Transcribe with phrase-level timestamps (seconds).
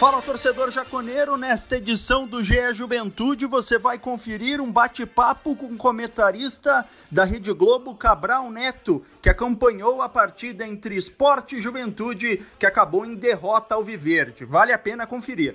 [0.00, 5.76] Fala torcedor jaconeiro, nesta edição do GE Juventude você vai conferir um bate-papo com o
[5.76, 12.64] comentarista da Rede Globo, Cabral Neto, que acompanhou a partida entre Esporte e Juventude, que
[12.64, 14.46] acabou em derrota ao Viverde.
[14.46, 15.54] Vale a pena conferir.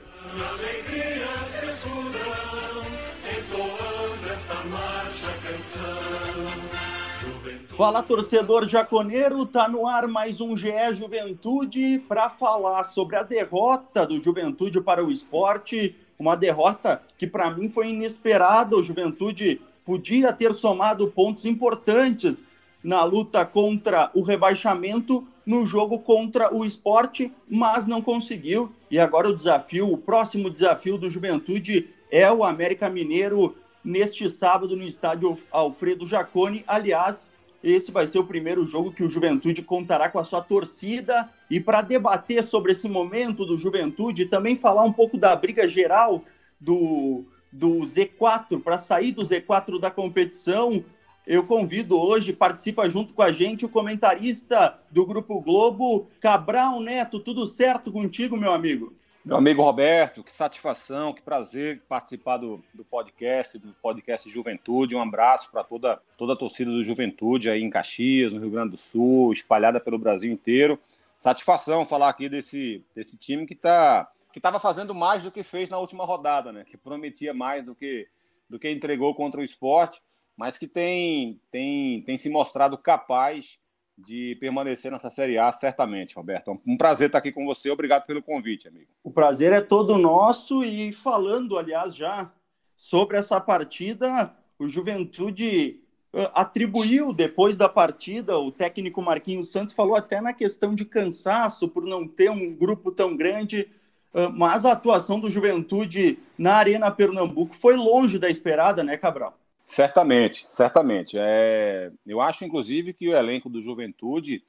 [7.77, 14.05] Fala torcedor jaconeiro, tá no ar mais um GE Juventude para falar sobre a derrota
[14.05, 18.77] do Juventude para o esporte, uma derrota que para mim foi inesperada.
[18.77, 22.41] O Juventude podia ter somado pontos importantes
[22.81, 28.71] na luta contra o rebaixamento no jogo contra o esporte, mas não conseguiu.
[28.89, 33.53] E agora o desafio, o próximo desafio do Juventude é o América Mineiro
[33.84, 36.63] neste sábado no estádio Alfredo Jaconi.
[36.65, 37.27] Aliás,
[37.66, 41.27] esse vai ser o primeiro jogo que o Juventude contará com a sua torcida.
[41.49, 46.24] E para debater sobre esse momento do Juventude também falar um pouco da briga geral
[46.62, 50.86] do, do Z4, para sair do Z4 da competição,
[51.26, 57.20] eu convido hoje, participa junto com a gente, o comentarista do Grupo Globo, Cabral Neto.
[57.20, 58.93] Tudo certo contigo, meu amigo?
[59.26, 64.95] Meu amigo Roberto, que satisfação, que prazer participar do, do podcast, do podcast Juventude.
[64.95, 68.73] Um abraço para toda, toda a torcida do Juventude aí em Caxias, no Rio Grande
[68.73, 70.79] do Sul, espalhada pelo Brasil inteiro.
[71.18, 75.69] Satisfação falar aqui desse, desse time que está que estava fazendo mais do que fez
[75.69, 76.63] na última rodada, né?
[76.63, 78.07] Que prometia mais do que
[78.47, 80.03] do que entregou contra o esporte,
[80.38, 83.57] mas que tem tem, tem se mostrado capaz
[83.97, 86.59] de permanecer nessa Série A, certamente, Roberto.
[86.66, 87.69] Um prazer estar aqui com você.
[87.69, 88.88] Obrigado pelo convite, amigo.
[89.03, 90.63] O prazer é todo nosso.
[90.63, 92.31] E falando, aliás, já
[92.75, 95.81] sobre essa partida, o Juventude
[96.14, 101.69] uh, atribuiu depois da partida, o técnico Marquinhos Santos falou até na questão de cansaço,
[101.69, 103.69] por não ter um grupo tão grande.
[104.14, 109.38] Uh, mas a atuação do Juventude na Arena Pernambuco foi longe da esperada, né, Cabral?
[109.66, 111.18] Certamente, certamente.
[111.20, 114.44] É, eu acho, inclusive, que o elenco do Juventude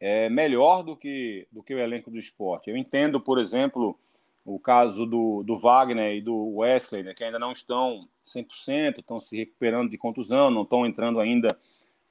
[0.00, 2.70] é melhor do que, do que o elenco do esporte.
[2.70, 3.98] Eu entendo, por exemplo,
[4.44, 9.20] o caso do, do Wagner e do Wesley, né, que ainda não estão 100%, estão
[9.20, 11.56] se recuperando de contusão, não estão entrando ainda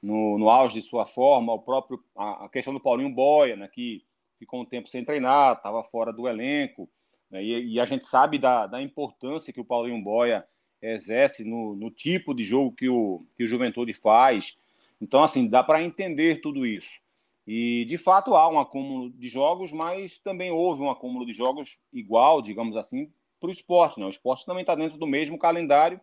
[0.00, 1.52] no, no auge de sua forma.
[1.52, 4.04] O próprio, a, a questão do Paulinho Boia, né, que
[4.38, 6.88] ficou um tempo sem treinar, estava fora do elenco.
[7.28, 10.46] Né, e, e, a gente sabe da, da importância que o Paulinho Boia
[10.82, 14.56] exerce no, no tipo de jogo que o, que o Juventude faz.
[15.00, 17.00] Então, assim, dá para entender tudo isso.
[17.46, 21.78] E, de fato, há um acúmulo de jogos, mas também houve um acúmulo de jogos
[21.92, 23.10] igual, digamos assim,
[23.40, 23.98] para o esporte.
[23.98, 24.06] Né?
[24.06, 26.00] O esporte também está dentro do mesmo calendário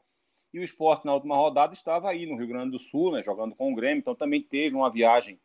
[0.54, 3.56] e o esporte, na última rodada, estava aí no Rio Grande do Sul, né, jogando
[3.56, 5.40] com o Grêmio, então também teve uma viagem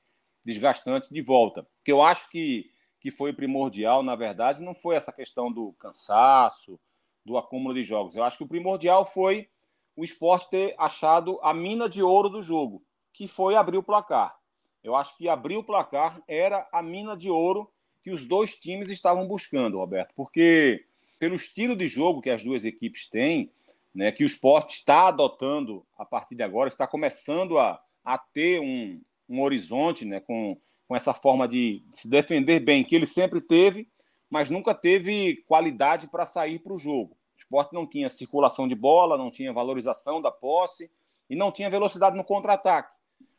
[0.44, 1.66] desgastante de volta.
[1.84, 6.80] Que eu acho que, que foi primordial, na verdade, não foi essa questão do cansaço,
[7.24, 8.14] do acúmulo de jogos.
[8.14, 9.48] Eu acho que o primordial foi
[9.96, 14.36] o esporte ter achado a mina de ouro do jogo, que foi abrir o placar.
[14.82, 17.70] Eu acho que abrir o placar era a mina de ouro
[18.02, 20.84] que os dois times estavam buscando, Roberto, porque
[21.18, 23.50] pelo estilo de jogo que as duas equipes têm,
[23.94, 28.60] né, que o esporte está adotando a partir de agora, está começando a, a ter
[28.60, 33.40] um, um horizonte né, com, com essa forma de se defender bem, que ele sempre
[33.40, 33.88] teve,
[34.34, 37.12] mas nunca teve qualidade para sair para o jogo.
[37.12, 40.90] O esporte não tinha circulação de bola, não tinha valorização da posse
[41.30, 42.92] e não tinha velocidade no contra-ataque.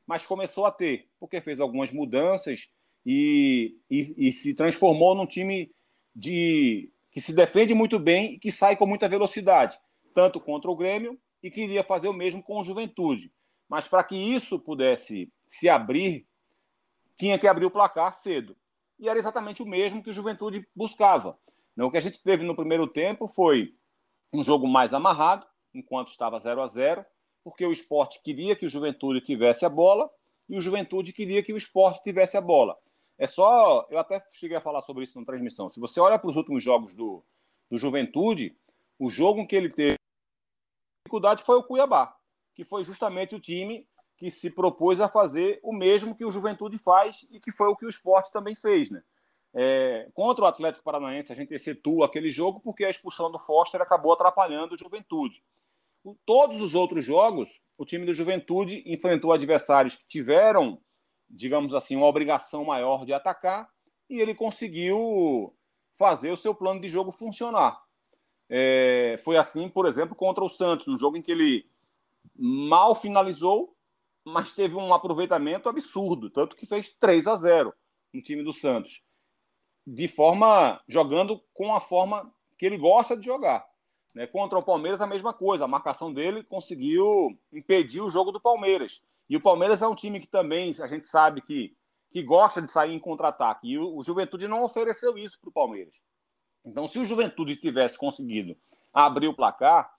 [0.08, 2.70] Mas começou a ter, porque fez algumas mudanças
[3.06, 5.70] e, e, e, se transformou num time
[6.16, 9.78] de que se defende muito bem e que sai com muita velocidade,
[10.14, 13.34] tanto contra o Grêmio e queria fazer o mesmo com o Juventude.
[13.68, 16.26] Mas para que isso pudesse se abrir,
[17.18, 18.56] tinha que abrir o placar cedo
[19.00, 21.38] e era exatamente o mesmo que o Juventude buscava.
[21.78, 23.76] O que a gente teve no primeiro tempo foi
[24.32, 27.06] um jogo mais amarrado, enquanto estava 0 a 0
[27.44, 30.10] porque o esporte queria que o Juventude tivesse a bola
[30.50, 32.76] e o Juventude queria que o esporte tivesse a bola.
[33.20, 33.86] É só.
[33.90, 35.70] Eu até cheguei a falar sobre isso na transmissão.
[35.70, 37.24] Se você olha para os últimos jogos do,
[37.70, 38.58] do Juventude,
[38.98, 39.96] o jogo que ele teve
[41.06, 42.18] dificuldade foi o Cuiabá,
[42.56, 43.88] que foi justamente o time
[44.18, 47.76] que se propôs a fazer o mesmo que o Juventude faz e que foi o
[47.76, 49.04] que o esporte também fez, né?
[49.58, 53.82] É, contra o Atlético Paranaense, a gente excetua aquele jogo porque a expulsão do Foster
[53.82, 55.42] acabou atrapalhando o Juventude.
[56.26, 60.80] Todos os outros jogos, o time do Juventude enfrentou adversários que tiveram,
[61.30, 63.70] digamos assim, uma obrigação maior de atacar
[64.10, 65.54] e ele conseguiu
[65.98, 67.82] fazer o seu plano de jogo funcionar.
[68.50, 71.66] É, foi assim, por exemplo, contra o Santos, no jogo em que ele
[72.36, 73.75] mal finalizou,
[74.26, 77.74] mas teve um aproveitamento absurdo, tanto que fez 3 a 0
[78.12, 79.04] no time do Santos,
[79.86, 83.66] de forma jogando com a forma que ele gosta de jogar.
[84.16, 84.26] Né?
[84.26, 85.66] Contra o Palmeiras, a mesma coisa.
[85.66, 89.02] A marcação dele conseguiu impedir o jogo do Palmeiras.
[89.30, 91.76] E o Palmeiras é um time que também, a gente sabe que,
[92.10, 93.68] que gosta de sair em contra-ataque.
[93.68, 95.94] E o, o Juventude não ofereceu isso para o Palmeiras.
[96.66, 98.58] Então, se o Juventude tivesse conseguido
[98.94, 99.94] abrir o placar,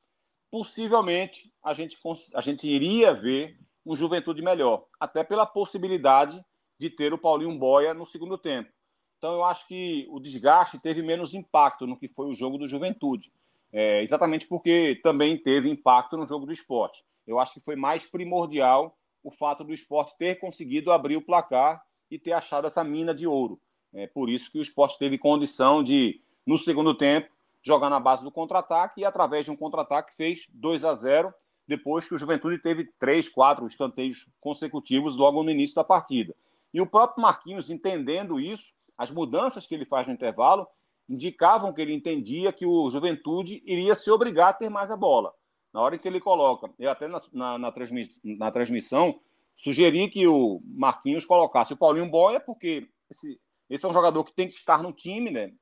[0.50, 1.98] possivelmente a gente,
[2.34, 4.84] a gente iria ver um Juventude melhor.
[4.98, 6.44] Até pela possibilidade
[6.78, 8.70] de ter o Paulinho Boia no segundo tempo.
[9.16, 12.68] Então, eu acho que o desgaste teve menos impacto no que foi o jogo do
[12.68, 13.32] Juventude.
[13.72, 17.04] É, exatamente porque também teve impacto no jogo do esporte.
[17.26, 21.82] Eu acho que foi mais primordial o fato do esporte ter conseguido abrir o placar
[22.10, 23.60] e ter achado essa mina de ouro.
[23.92, 27.28] É por isso que o esporte teve condição de, no segundo tempo,
[27.62, 31.34] jogar na base do contra-ataque e, através de um contra-ataque, fez 2 a 0
[31.66, 36.34] depois que o Juventude teve três, quatro escanteios consecutivos logo no início da partida.
[36.72, 40.66] E o próprio Marquinhos, entendendo isso, as mudanças que ele faz no intervalo,
[41.08, 45.32] indicavam que ele entendia que o Juventude iria se obrigar a ter mais a bola.
[45.72, 49.20] Na hora que ele coloca, eu até na, na, na, transmiss, na transmissão
[49.54, 54.32] sugeri que o Marquinhos colocasse o Paulinho Boia, porque esse, esse é um jogador que
[54.32, 55.52] tem que estar no time, né?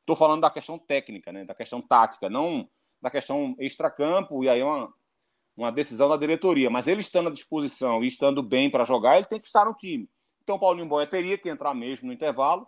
[0.00, 1.44] Estou falando da questão técnica, né?
[1.44, 2.68] da questão tática, não
[3.00, 4.92] da questão extracampo, e aí é uma,
[5.56, 6.70] uma decisão da diretoria.
[6.70, 9.74] Mas ele estando à disposição e estando bem para jogar, ele tem que estar no
[9.74, 10.08] time.
[10.42, 12.66] Então Paulinho Boia teria que entrar mesmo no intervalo.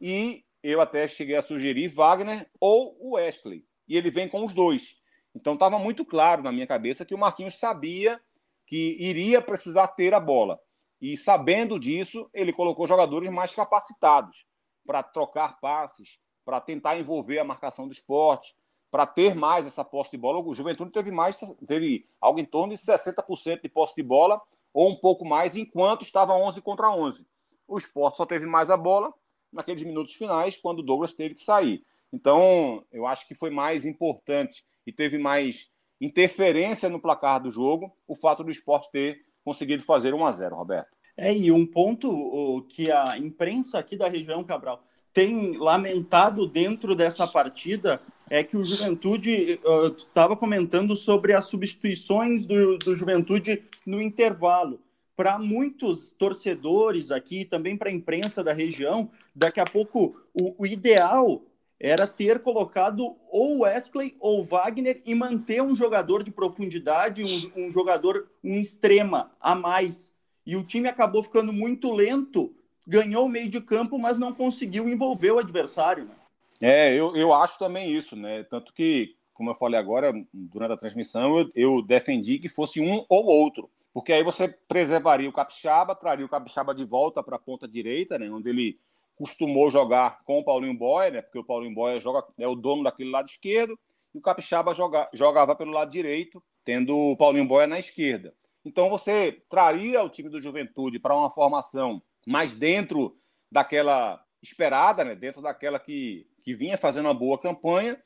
[0.00, 3.64] E eu até cheguei a sugerir Wagner ou o Wesley.
[3.88, 4.96] E ele vem com os dois.
[5.34, 8.20] Então estava muito claro na minha cabeça que o Marquinhos sabia
[8.66, 10.60] que iria precisar ter a bola.
[11.00, 14.44] E sabendo disso, ele colocou jogadores mais capacitados
[14.86, 18.54] para trocar passes, para tentar envolver a marcação do esporte,
[18.90, 20.40] para ter mais essa posse de bola.
[20.40, 24.40] O Juventude teve mais, teve algo em torno de 60% de posse de bola,
[24.72, 27.26] ou um pouco mais, enquanto estava 11 contra 11.
[27.66, 29.12] O esporte só teve mais a bola
[29.52, 31.84] naqueles minutos finais, quando o Douglas teve que sair.
[32.12, 35.68] Então, eu acho que foi mais importante e teve mais
[36.00, 40.56] interferência no placar do jogo o fato do esporte ter conseguido fazer 1 a 0
[40.56, 40.96] Roberto.
[41.16, 44.82] É, e um ponto que a imprensa aqui da região, Cabral,
[45.12, 49.60] tem lamentado dentro dessa partida é que o Juventude
[49.98, 54.80] estava comentando sobre as substituições do, do Juventude no intervalo
[55.16, 60.66] para muitos torcedores aqui, também para a imprensa da região, daqui a pouco o, o,
[60.66, 61.42] ideal
[61.78, 67.72] era ter colocado ou Wesley ou Wagner e manter um jogador de profundidade, um, um
[67.72, 70.10] jogador, um extrema a mais.
[70.46, 72.54] E o time acabou ficando muito lento,
[72.86, 76.04] ganhou o meio de campo, mas não conseguiu envolver o adversário.
[76.06, 76.14] Né?
[76.62, 78.42] É, eu, eu acho também isso, né?
[78.44, 83.04] Tanto que, como eu falei agora, durante a transmissão, eu, eu defendi que fosse um
[83.08, 87.40] ou outro porque aí você preservaria o Capixaba, traria o Capixaba de volta para a
[87.40, 88.78] ponta direita, né, onde ele
[89.16, 92.84] costumou jogar com o Paulinho Boia, né, porque o Paulinho Boia joga, é o dono
[92.84, 93.78] daquele lado esquerdo,
[94.14, 98.34] e o Capixaba joga, jogava pelo lado direito, tendo o Paulinho Boia na esquerda.
[98.64, 103.16] Então você traria o time do Juventude para uma formação mais dentro
[103.50, 108.00] daquela esperada, né, dentro daquela que, que vinha fazendo uma boa campanha,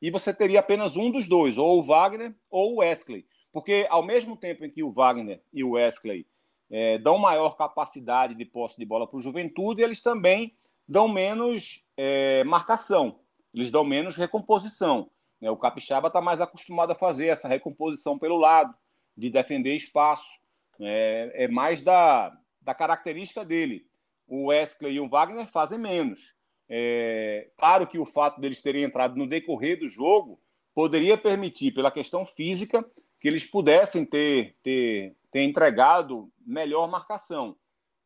[0.00, 3.26] e você teria apenas um dos dois, ou o Wagner ou o Wesley.
[3.52, 6.26] Porque, ao mesmo tempo em que o Wagner e o Wesley
[6.70, 10.56] é, dão maior capacidade de posse de bola para o Juventude, eles também
[10.88, 13.20] dão menos é, marcação,
[13.52, 15.10] eles dão menos recomposição.
[15.40, 15.50] Né?
[15.50, 18.74] O Capixaba está mais acostumado a fazer essa recomposição pelo lado,
[19.16, 20.38] de defender espaço.
[20.80, 22.32] É, é mais da,
[22.62, 23.89] da característica dele.
[24.30, 26.36] O Wesley e o Wagner fazem menos.
[26.68, 30.40] É, claro que o fato deles terem entrado no decorrer do jogo
[30.72, 32.88] poderia permitir, pela questão física,
[33.20, 37.56] que eles pudessem ter, ter, ter entregado melhor marcação.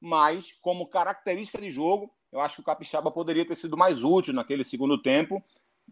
[0.00, 4.33] Mas, como característica de jogo, eu acho que o Capixaba poderia ter sido mais útil
[4.33, 5.45] naquele segundo tempo,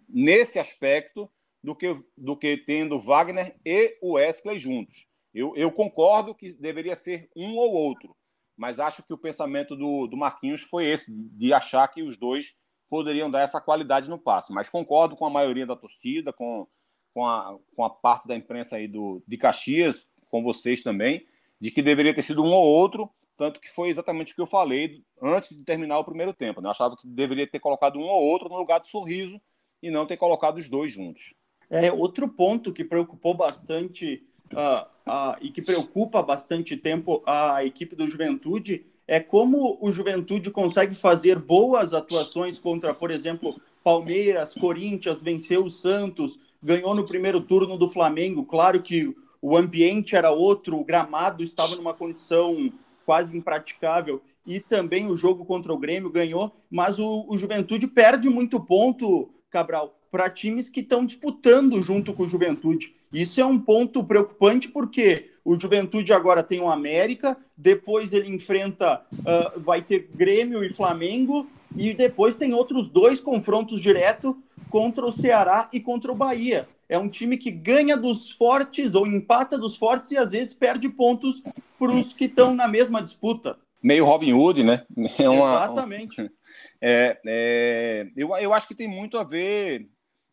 [0.09, 1.31] nesse aspecto,
[1.63, 5.07] do que, do que tendo Wagner e o Wesley juntos.
[5.33, 8.17] Eu, eu concordo que deveria ser um ou outro,
[8.57, 12.55] mas acho que o pensamento do, do Marquinhos foi esse, de achar que os dois
[12.89, 14.53] poderiam dar essa qualidade no passe.
[14.53, 16.67] Mas concordo com a maioria da torcida, com,
[17.15, 21.27] com a, com a parte da imprensa aí do, de Caxias, com vocês também,
[21.61, 24.47] de que deveria ter sido um ou outro, tanto que foi exatamente o que eu
[24.47, 26.61] falei antes de terminar o primeiro tempo.
[26.61, 26.67] Né?
[26.67, 29.41] Eu achava que deveria ter colocado um ou outro no lugar de sorriso
[29.83, 31.35] e não ter colocado os dois juntos.
[31.71, 37.97] É, outro ponto que preocupou bastante uh, uh, e que preocupa bastante tempo a equipe
[37.97, 45.21] do Juventude é como o Juventude consegue fazer boas atuações contra, por exemplo, Palmeiras, Corinthians,
[45.21, 48.45] venceu o Santos, ganhou no primeiro turno do Flamengo.
[48.45, 52.73] Claro que o ambiente era outro, o gramado estava numa condição
[53.05, 58.29] quase impraticável e também o jogo contra o Grêmio ganhou, mas o, o Juventude perde
[58.29, 62.95] muito ponto, Cabral, para times que estão disputando junto com o Juventude.
[63.13, 69.03] Isso é um ponto preocupante porque o Juventude agora tem o América, depois ele enfrenta,
[69.13, 74.37] uh, vai ter Grêmio e Flamengo, e depois tem outros dois confrontos direto
[74.71, 76.69] contra o Ceará e contra o Bahia.
[76.89, 80.89] É um time que ganha dos fortes ou empata dos fortes e às vezes perde
[80.89, 81.43] pontos
[81.79, 83.57] para os que estão na mesma disputa.
[83.83, 84.85] Meio Robin Hood, né?
[85.19, 86.17] É uma, Exatamente.
[86.85, 89.89] É, é, eu, eu acho que tem muito a ver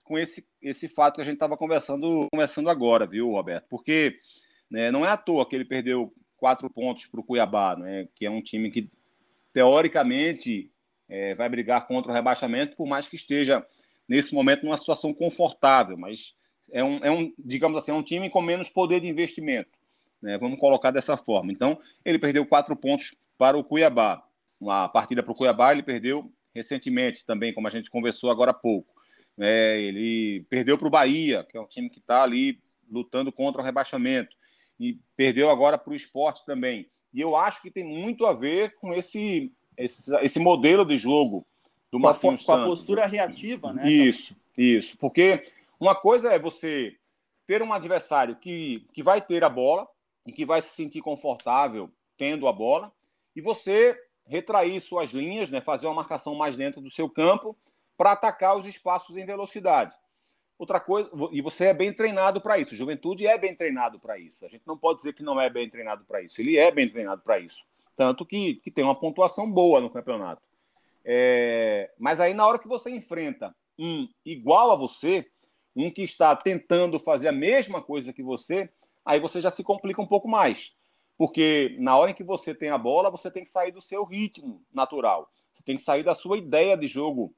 [0.09, 3.67] com esse, esse fato que a gente estava conversando, conversando agora, viu, Roberto?
[3.69, 4.17] Porque
[4.69, 8.25] né, não é à toa que ele perdeu quatro pontos para o Cuiabá, né, que
[8.25, 8.89] é um time que,
[9.53, 10.71] teoricamente,
[11.07, 13.63] é, vai brigar contra o rebaixamento, por mais que esteja,
[14.07, 16.33] nesse momento, numa situação confortável, mas
[16.71, 19.77] é um, é um digamos assim, é um time com menos poder de investimento.
[20.19, 21.51] Né, vamos colocar dessa forma.
[21.51, 24.23] Então, ele perdeu quatro pontos para o Cuiabá.
[24.59, 28.55] Uma partida para o Cuiabá, ele perdeu recentemente também, como a gente conversou agora há
[28.55, 28.98] pouco.
[29.39, 33.61] É, ele perdeu para o Bahia, que é um time que está ali lutando contra
[33.61, 34.35] o rebaixamento,
[34.79, 36.89] e perdeu agora para o esporte também.
[37.13, 41.45] E eu acho que tem muito a ver com esse, esse, esse modelo de jogo
[41.91, 43.89] do Marquinhos Com a postura reativa, né?
[43.89, 44.97] Isso, isso.
[44.97, 45.43] Porque
[45.79, 46.95] uma coisa é você
[47.47, 49.87] ter um adversário que, que vai ter a bola
[50.25, 52.91] e que vai se sentir confortável tendo a bola,
[53.33, 57.57] e você retrair suas linhas, né, fazer uma marcação mais dentro do seu campo
[57.99, 59.93] para atacar os espaços em velocidade.
[60.57, 62.73] Outra coisa, e você é bem treinado para isso.
[62.73, 64.45] Juventude é bem treinado para isso.
[64.45, 66.39] A gente não pode dizer que não é bem treinado para isso.
[66.39, 67.61] Ele é bem treinado para isso.
[67.97, 70.41] Tanto que, que tem uma pontuação boa no campeonato.
[71.03, 75.29] É, mas aí, na hora que você enfrenta um igual a você,
[75.75, 78.69] um que está tentando fazer a mesma coisa que você,
[79.03, 80.71] aí você já se complica um pouco mais.
[81.17, 84.05] Porque na hora em que você tem a bola, você tem que sair do seu
[84.05, 85.29] ritmo natural.
[85.51, 87.35] Você tem que sair da sua ideia de jogo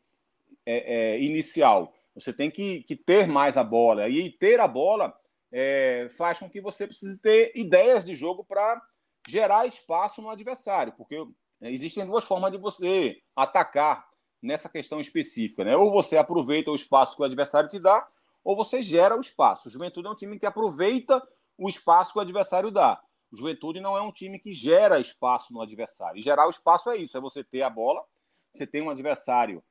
[0.66, 1.94] é, é, inicial.
[2.16, 4.10] Você tem que, que, ter mais a bola.
[4.10, 5.14] E ter a bola
[5.52, 8.82] é, faz com que você precise ter ideias de jogo para
[9.28, 10.94] gerar espaço no adversário.
[10.98, 11.26] Porque
[11.62, 14.08] existem duas formas de você atacar
[14.42, 15.64] nessa questão específica.
[15.64, 15.76] Né?
[15.76, 18.08] Ou você aproveita o espaço que o adversário te dá,
[18.44, 19.68] ou você gera o espaço.
[19.68, 21.22] O Juventude é um time que aproveita
[21.58, 23.02] o espaço que o adversário dá.
[23.32, 26.20] O Juventude não é um time que gera espaço no adversário.
[26.20, 28.04] E gerar o espaço é isso: é você ter a bola,
[28.52, 29.64] você tem um adversário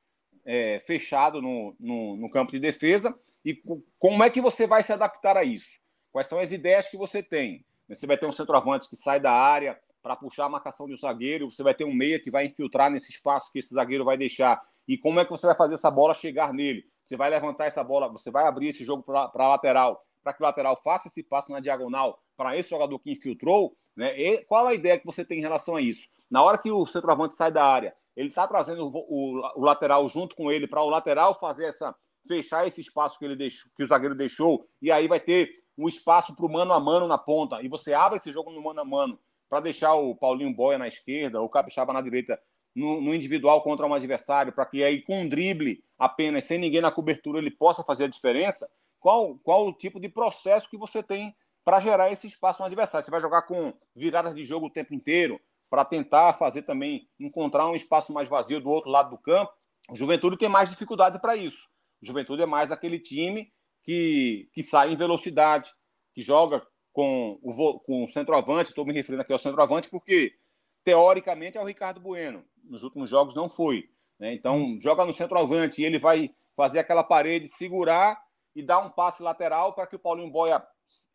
[0.45, 3.17] é, fechado no, no, no, campo de defesa.
[3.43, 3.61] E
[3.99, 5.79] como é que você vai se adaptar a isso?
[6.11, 7.65] Quais são as ideias que você tem?
[7.87, 10.97] Você vai ter um centroavante que sai da área para puxar a marcação de um
[10.97, 14.17] zagueiro, você vai ter um meia que vai infiltrar nesse espaço que esse zagueiro vai
[14.17, 14.61] deixar.
[14.87, 16.85] E como é que você vai fazer essa bola chegar nele?
[17.05, 20.41] Você vai levantar essa bola, você vai abrir esse jogo para a lateral, para que
[20.41, 23.75] o lateral faça esse passo na diagonal para esse jogador que infiltrou.
[23.95, 24.17] Né?
[24.19, 26.07] E qual a ideia que você tem em relação a isso?
[26.29, 30.07] Na hora que o centroavante sai da área, ele está trazendo o, o, o, lateral
[30.09, 31.95] junto com ele para o lateral fazer essa
[32.27, 35.87] fechar esse espaço que ele deixou, que o zagueiro deixou, e aí vai ter um
[35.87, 38.81] espaço para o mano a mano na ponta, e você abre esse jogo no mano
[38.81, 42.39] a mano para deixar o Paulinho Boia na esquerda, o Capixaba na direita,
[42.73, 46.79] no, no individual contra um adversário, para que aí com um drible apenas, sem ninguém
[46.79, 48.69] na cobertura, ele possa fazer a diferença.
[48.97, 53.03] Qual, qual o tipo de processo que você tem para gerar esse espaço no adversário?
[53.03, 55.37] Você vai jogar com viradas de jogo o tempo inteiro,
[55.71, 59.53] para tentar fazer também, encontrar um espaço mais vazio do outro lado do campo.
[59.89, 61.65] O Juventude tem mais dificuldade para isso.
[62.03, 63.49] O Juventude é mais aquele time
[63.81, 65.71] que, que sai em velocidade,
[66.13, 66.61] que joga
[66.91, 70.33] com o, com o centroavante, estou me referindo aqui ao centroavante, porque
[70.83, 72.43] teoricamente é o Ricardo Bueno.
[72.65, 73.89] Nos últimos jogos não foi.
[74.19, 74.33] Né?
[74.33, 74.79] Então, hum.
[74.81, 78.21] joga no centroavante e ele vai fazer aquela parede, segurar
[78.53, 80.61] e dar um passe lateral para que o Paulinho Boia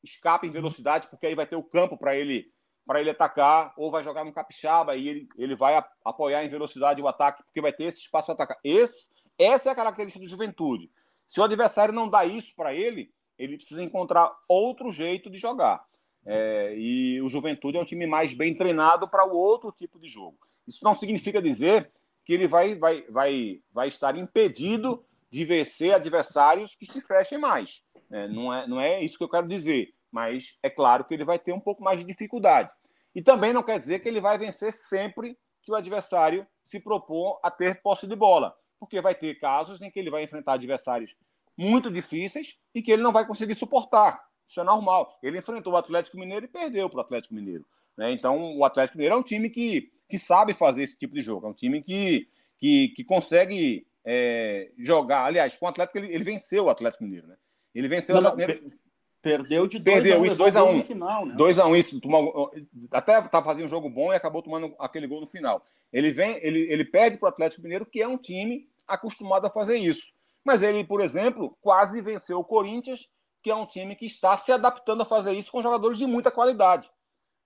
[0.03, 2.51] escape em velocidade, porque aí vai ter o campo para ele
[2.87, 7.03] para ele atacar, ou vai jogar no capixaba e ele, ele vai apoiar em velocidade
[7.03, 8.59] o ataque, porque vai ter esse espaço para atacar.
[8.63, 10.91] Esse, essa é a característica do juventude.
[11.27, 15.85] Se o adversário não dá isso para ele, ele precisa encontrar outro jeito de jogar.
[16.25, 20.09] É, e o Juventude é um time mais bem treinado para o outro tipo de
[20.09, 20.39] jogo.
[20.67, 21.91] Isso não significa dizer
[22.25, 27.83] que ele vai, vai, vai, vai estar impedido de vencer adversários que se fechem mais.
[28.11, 31.27] É, não, é, não é isso que eu quero dizer, mas é claro que ele
[31.27, 32.71] vai ter um pouco mais de dificuldade.
[33.15, 37.39] E também não quer dizer que ele vai vencer sempre que o adversário se propor
[37.43, 41.15] a ter posse de bola, porque vai ter casos em que ele vai enfrentar adversários
[41.55, 44.25] muito difíceis e que ele não vai conseguir suportar.
[44.49, 45.19] Isso é normal.
[45.23, 47.67] Ele enfrentou o Atlético Mineiro e perdeu para o Atlético Mineiro.
[47.95, 48.13] Né?
[48.13, 51.47] Então, o Atlético Mineiro é um time que que sabe fazer esse tipo de jogo.
[51.47, 55.25] É um time que, que, que consegue é, jogar.
[55.25, 57.37] Aliás, com o Atlético, ele, ele venceu o Atlético Mineiro, né?
[57.75, 58.86] Ele venceu não, o Atlético Mineiro.
[59.27, 60.83] Perdeu de 2 Perdeu, a 1 um, 2 a 1 um.
[60.85, 61.35] final, né?
[61.35, 62.01] 2 a 1 um, isso.
[62.01, 62.53] Tomou,
[62.93, 65.65] até tá fazendo um jogo bom e acabou tomando aquele gol no final.
[65.93, 69.51] Ele vem, ele, ele perde para o Atlético Mineiro, que é um time acostumado a
[69.51, 70.13] fazer isso.
[70.45, 73.09] Mas ele, por exemplo, quase venceu o Corinthians,
[73.43, 76.31] que é um time que está se adaptando a fazer isso com jogadores de muita
[76.31, 76.89] qualidade.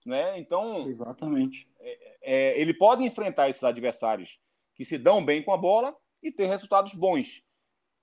[0.04, 0.38] Né?
[0.38, 1.66] Então, exatamente.
[1.80, 4.38] É, é, ele pode enfrentar esses adversários
[4.74, 7.42] que se dão bem com a bola e ter resultados bons.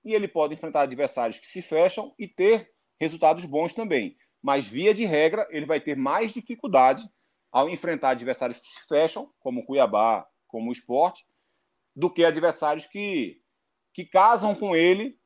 [0.04, 4.16] E ele pode enfrentar adversários que se fecham e ter resultados bons também.
[4.42, 7.08] Mas, via de regra, ele vai ter mais dificuldade
[7.50, 11.26] ao enfrentar adversários que se fecham, como o Cuiabá, como o esporte,
[11.94, 13.40] do que adversários que,
[13.92, 15.18] que casam com ele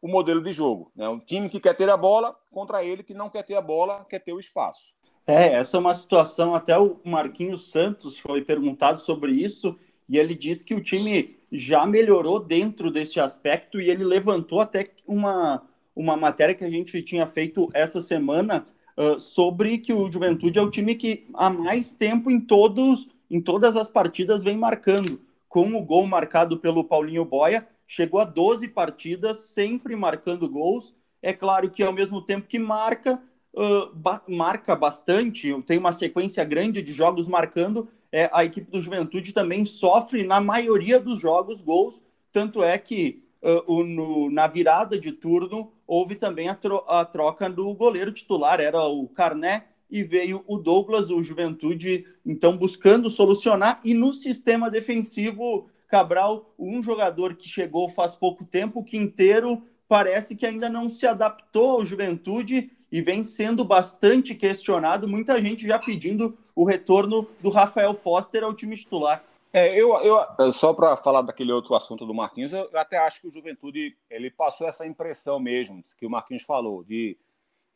[0.00, 0.92] o modelo de jogo.
[0.94, 1.08] Né?
[1.08, 4.04] Um time que quer ter a bola contra ele que não quer ter a bola,
[4.04, 4.94] quer ter o espaço.
[5.26, 10.34] É, essa é uma situação, até o Marquinhos Santos foi perguntado sobre isso, e ele
[10.34, 16.16] disse que o time já melhorou dentro desse aspecto, e ele levantou até uma, uma
[16.16, 20.70] matéria que a gente tinha feito essa semana uh, sobre que o Juventude é o
[20.70, 25.20] time que há mais tempo em todos em todas as partidas vem marcando.
[25.48, 30.94] Com o gol marcado pelo Paulinho Boia, chegou a 12 partidas, sempre marcando gols.
[31.22, 33.22] É claro que ao mesmo tempo que marca,
[33.52, 38.80] uh, ba marca bastante, tem uma sequência grande de jogos marcando, é, a equipe do
[38.80, 44.46] Juventude também sofre na maioria dos jogos gols, tanto é que uh, o, no, na
[44.46, 49.66] virada de turno, houve também a, tro a, troca do goleiro titular, era o Carné,
[49.90, 53.80] e veio o Douglas, o Juventude, então buscando solucionar.
[53.84, 60.34] E no sistema defensivo, Cabral, um jogador que chegou faz pouco tempo, o Quinteiro, parece
[60.34, 65.06] que ainda não se adaptou ao Juventude e vem sendo bastante questionado.
[65.06, 69.24] Muita gente já pedindo o retorno do Rafael Foster ao time titular.
[69.56, 73.28] É, eu, eu só para falar daquele outro assunto do Marquinhos, eu até acho que
[73.28, 77.16] o Juventude ele passou essa impressão mesmo que o Marquinhos falou de,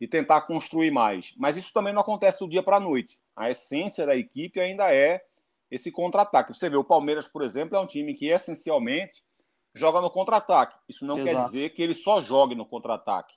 [0.01, 1.33] de tentar construir mais.
[1.37, 3.17] Mas isso também não acontece do dia para a noite.
[3.37, 5.23] A essência da equipe ainda é
[5.71, 6.53] esse contra-ataque.
[6.53, 9.23] Você vê o Palmeiras, por exemplo, é um time que essencialmente
[9.73, 10.77] joga no contra-ataque.
[10.89, 11.37] Isso não Exato.
[11.37, 13.37] quer dizer que ele só jogue no contra-ataque.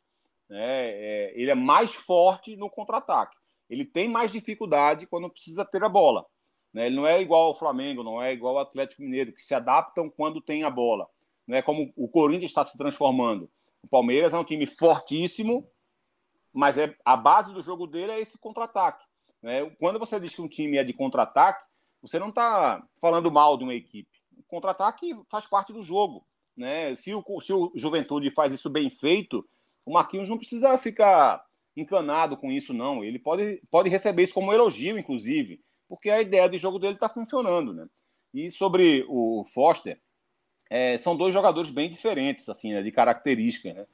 [0.50, 0.90] Né?
[0.90, 3.38] É, ele é mais forte no contra-ataque.
[3.70, 6.26] Ele tem mais dificuldade quando precisa ter a bola.
[6.74, 6.88] Né?
[6.88, 10.10] Ele não é igual ao Flamengo, não é igual ao Atlético Mineiro, que se adaptam
[10.10, 11.08] quando tem a bola.
[11.46, 13.50] Não é como o Corinthians está se transformando.
[13.84, 15.68] O Palmeiras é um time fortíssimo,
[16.54, 19.04] mas é, a base do jogo dele é esse contra-ataque.
[19.42, 19.70] Né?
[19.80, 21.66] Quando você diz que um time é de contra-ataque,
[22.02, 24.10] você não está falando mal de uma equipe.
[24.38, 26.26] O contra-ataque faz parte do jogo.
[26.56, 26.96] Né?
[26.96, 29.48] Se, o, se o Juventude faz isso bem feito,
[29.86, 31.44] o Marquinhos não precisa ficar
[31.76, 33.04] encanado com isso, não.
[33.04, 35.60] Ele pode, pode receber isso como um elogio, inclusive
[35.92, 37.86] porque a ideia de jogo dele está funcionando, né?
[38.34, 40.00] E sobre o Foster,
[40.70, 43.86] é, são dois jogadores bem diferentes, assim, né, de características, né?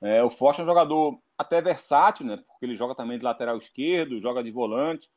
[0.00, 2.38] É, o Foster é um jogador até versátil, né?
[2.38, 5.10] Porque ele joga também de lateral esquerdo, joga de volante,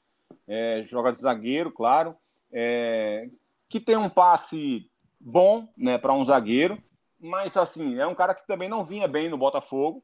[0.45, 2.17] é, joga de zagueiro, claro,
[2.51, 3.29] é,
[3.69, 6.83] que tem um passe bom, né, para um zagueiro,
[7.17, 10.03] mas assim é um cara que também não vinha bem no Botafogo,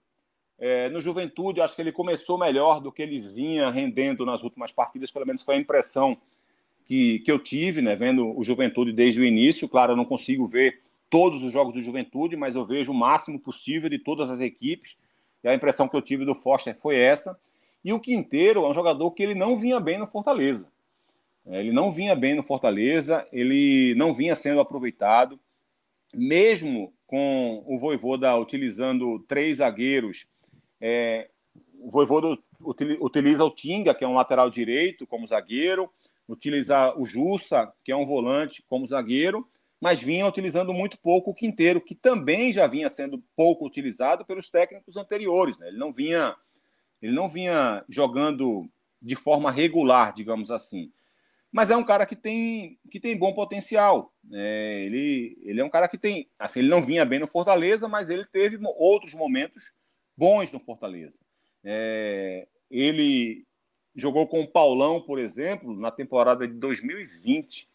[0.63, 4.71] é, no Juventude, acho que ele começou melhor do que ele vinha rendendo nas últimas
[4.71, 6.15] partidas, pelo menos foi a impressão
[6.86, 9.67] que, que eu tive, né, vendo o Juventude desde o início.
[9.67, 13.39] Claro, eu não consigo ver todos os jogos do Juventude, mas eu vejo o máximo
[13.39, 14.95] possível de todas as equipes.
[15.43, 17.36] E a impressão que eu tive do Foster foi essa.
[17.84, 20.71] E o Quinteiro é um jogador que ele não vinha bem no Fortaleza.
[21.43, 25.39] É, ele não vinha bem no Fortaleza, ele não vinha sendo aproveitado,
[26.13, 30.28] mesmo com o Voivoda utilizando três zagueiros
[30.81, 31.29] é,
[31.79, 35.91] o Voivoda utiliza o Tinga, que é um lateral direito, como zagueiro,
[36.27, 39.47] utiliza o Jussa, que é um volante, como zagueiro,
[39.79, 44.49] mas vinha utilizando muito pouco o Quinteiro, que também já vinha sendo pouco utilizado pelos
[44.49, 45.57] técnicos anteriores.
[45.57, 45.69] Né?
[45.69, 46.35] Ele não vinha,
[47.01, 48.69] ele não vinha jogando
[49.01, 50.91] de forma regular, digamos assim.
[51.51, 54.13] Mas é um cara que tem, que tem bom potencial.
[54.31, 56.29] É, ele, ele é um cara que tem.
[56.39, 59.73] Assim, ele não vinha bem no Fortaleza, mas ele teve outros momentos
[60.21, 61.19] bons no Fortaleza.
[61.63, 63.43] É, ele
[63.95, 67.67] jogou com o Paulão, por exemplo, na temporada de 2020,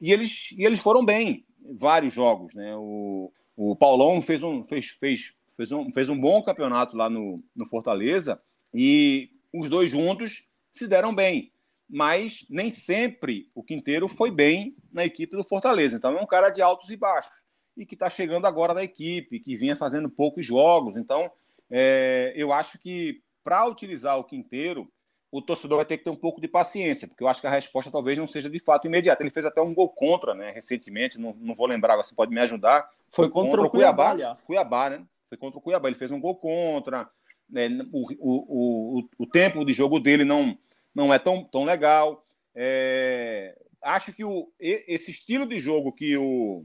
[0.00, 1.46] e eles, e eles foram bem,
[1.78, 2.52] vários jogos.
[2.52, 2.74] Né?
[2.76, 7.40] O, o Paulão fez um, fez, fez, fez, um, fez um bom campeonato lá no,
[7.54, 8.42] no Fortaleza,
[8.74, 11.52] e os dois juntos se deram bem.
[11.88, 15.96] Mas nem sempre o Quinteiro foi bem na equipe do Fortaleza.
[15.96, 17.32] Então é um cara de altos e baixos.
[17.76, 20.96] E que está chegando agora na equipe, que vinha fazendo poucos jogos.
[20.96, 21.30] Então
[21.76, 24.88] é, eu acho que para utilizar o Quinteiro,
[25.28, 27.50] o torcedor vai ter que ter um pouco de paciência, porque eu acho que a
[27.50, 29.20] resposta talvez não seja de fato imediata.
[29.24, 32.40] Ele fez até um gol contra, né, recentemente, não, não vou lembrar, você pode me
[32.40, 32.88] ajudar.
[33.08, 34.12] Foi, Foi contra, contra, o Cuiabá.
[34.12, 35.04] Cuiabá, Cuiabá, né?
[35.28, 35.88] Foi contra o Cuiabá.
[35.88, 37.10] Ele fez um gol contra.
[37.50, 40.56] Né, o, o, o, o tempo de jogo dele não,
[40.94, 42.22] não é tão, tão legal.
[42.54, 46.64] É, acho que o, esse estilo de jogo que o,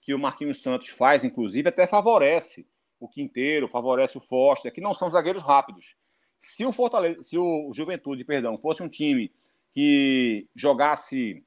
[0.00, 2.66] que o Marquinhos Santos faz, inclusive, até favorece
[3.00, 5.96] o Quinteiro, favorece o Foster, que não são zagueiros rápidos.
[6.38, 9.32] Se o Fortaleza, se o Juventude, perdão, fosse um time
[9.72, 11.42] que jogasse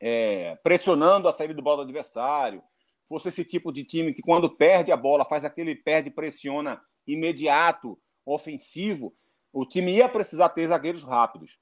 [0.00, 2.62] é, pressionando a saída do bola do adversário,
[3.08, 7.98] fosse esse tipo de time que quando perde a bola faz aquele perde pressiona imediato,
[8.24, 9.14] ofensivo,
[9.52, 11.58] o time ia precisar ter zagueiros rápidos.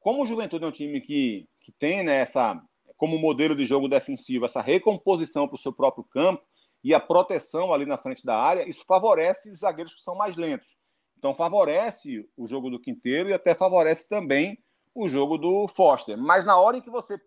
[0.00, 2.62] Como o Juventude é um time que, que tem né, essa,
[2.96, 6.42] como modelo de jogo defensivo essa recomposição para o seu próprio campo
[6.82, 10.36] e a proteção ali na frente da área, isso favorece os zagueiros que são mais
[10.36, 10.76] lentos.
[11.16, 14.58] Então favorece o jogo do Quinteiro e até favorece também
[14.94, 16.18] o jogo do Foster.
[16.18, 17.20] Mas na hora em que você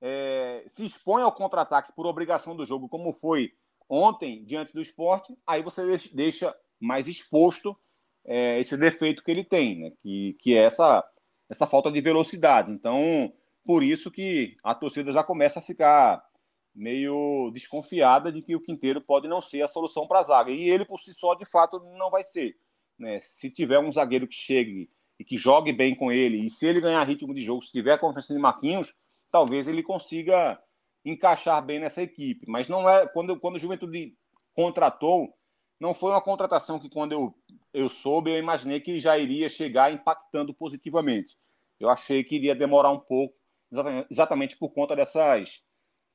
[0.00, 3.52] é, se expõe ao contra-ataque por obrigação do jogo, como foi
[3.88, 7.76] ontem diante do esporte, aí você deixa mais exposto
[8.24, 9.92] é, esse defeito que ele tem, né?
[10.02, 11.04] que, que é essa,
[11.48, 12.70] essa falta de velocidade.
[12.72, 13.32] Então,
[13.64, 16.24] por isso que a torcida já começa a ficar
[16.74, 20.50] meio desconfiada de que o Quinteiro pode não ser a solução para a zaga.
[20.50, 22.56] E ele, por si só, de fato, não vai ser.
[22.98, 23.18] Né?
[23.20, 26.80] Se tiver um zagueiro que chegue e que jogue bem com ele, e se ele
[26.80, 28.94] ganhar ritmo de jogo, se tiver a confiança de Marquinhos,
[29.30, 30.58] talvez ele consiga
[31.04, 32.46] encaixar bem nessa equipe.
[32.48, 34.16] Mas não é quando, quando o Juventude
[34.54, 35.32] contratou,
[35.78, 37.34] não foi uma contratação que quando eu,
[37.74, 41.36] eu soube, eu imaginei que já iria chegar impactando positivamente.
[41.80, 43.34] Eu achei que iria demorar um pouco,
[44.08, 45.60] exatamente, por conta dessas,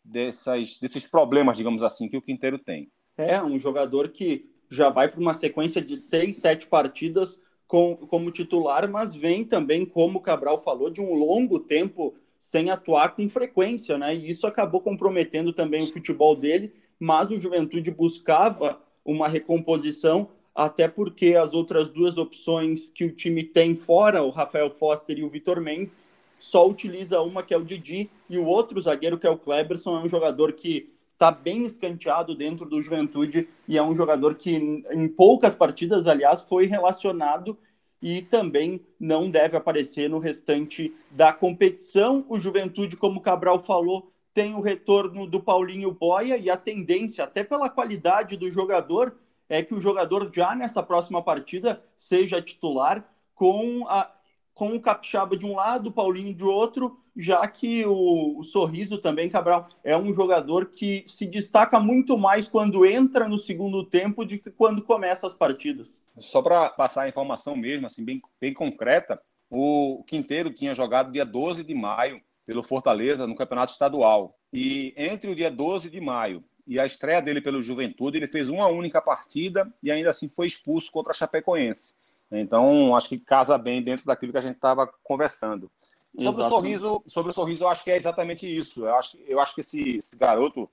[0.07, 2.89] dessas, desses problemas, digamos assim, que o Quinteiro tem.
[3.17, 8.31] É, um jogador que já vai para uma sequência de seis, sete partidas com, como
[8.31, 13.27] titular, mas vem também, como o Cabral falou, de um longo tempo sem atuar com
[13.27, 14.15] frequência, né?
[14.15, 20.87] E isso acabou comprometendo também o futebol dele, mas o Juventude buscava uma recomposição, até
[20.87, 25.29] porque as outras duas opções que o time tem fora, o Rafael Foster e o
[25.29, 26.05] Vitor Mendes,
[26.39, 29.97] só utiliza uma que é o Didi, e o outro zagueiro, que é o Kleberson,
[29.97, 34.55] é um jogador que está bem escanteado dentro do Juventude e é um jogador que
[34.55, 37.57] em poucas partidas, aliás, foi relacionado
[37.99, 42.23] e também não deve aparecer no restante da competição.
[42.29, 47.23] O Juventude, como o Cabral falou, tem o retorno do Paulinho Boia e a tendência,
[47.23, 49.15] até pela qualidade do jogador,
[49.49, 54.11] é que o jogador já nessa próxima partida seja titular com a
[54.57, 58.97] com o Capixaba de um lado, o Paulinho de outro, já que o, o, Sorriso
[58.97, 64.25] também, Cabral, é um jogador que se destaca muito mais quando entra no segundo tempo
[64.25, 66.01] do que quando começa as partidas.
[66.17, 71.23] Só para passar a informação mesmo, assim, bem, bem concreta, o Quinteiro tinha jogado dia
[71.23, 74.39] 12 de maio pelo Fortaleza no Campeonato Estadual.
[74.51, 78.49] E entre o dia 12 de maio e a estreia dele pelo Juventude, ele fez
[78.49, 81.93] uma única partida e ainda assim foi expulso contra a Chapecoense.
[82.31, 85.71] Então, acho que casa bem dentro daquilo que a gente estava conversando.
[86.19, 88.85] Sobre o sorriso, sobre o sorriso, eu acho que é exatamente isso.
[88.85, 90.69] Eu acho, eu acho que esse, esse garoto,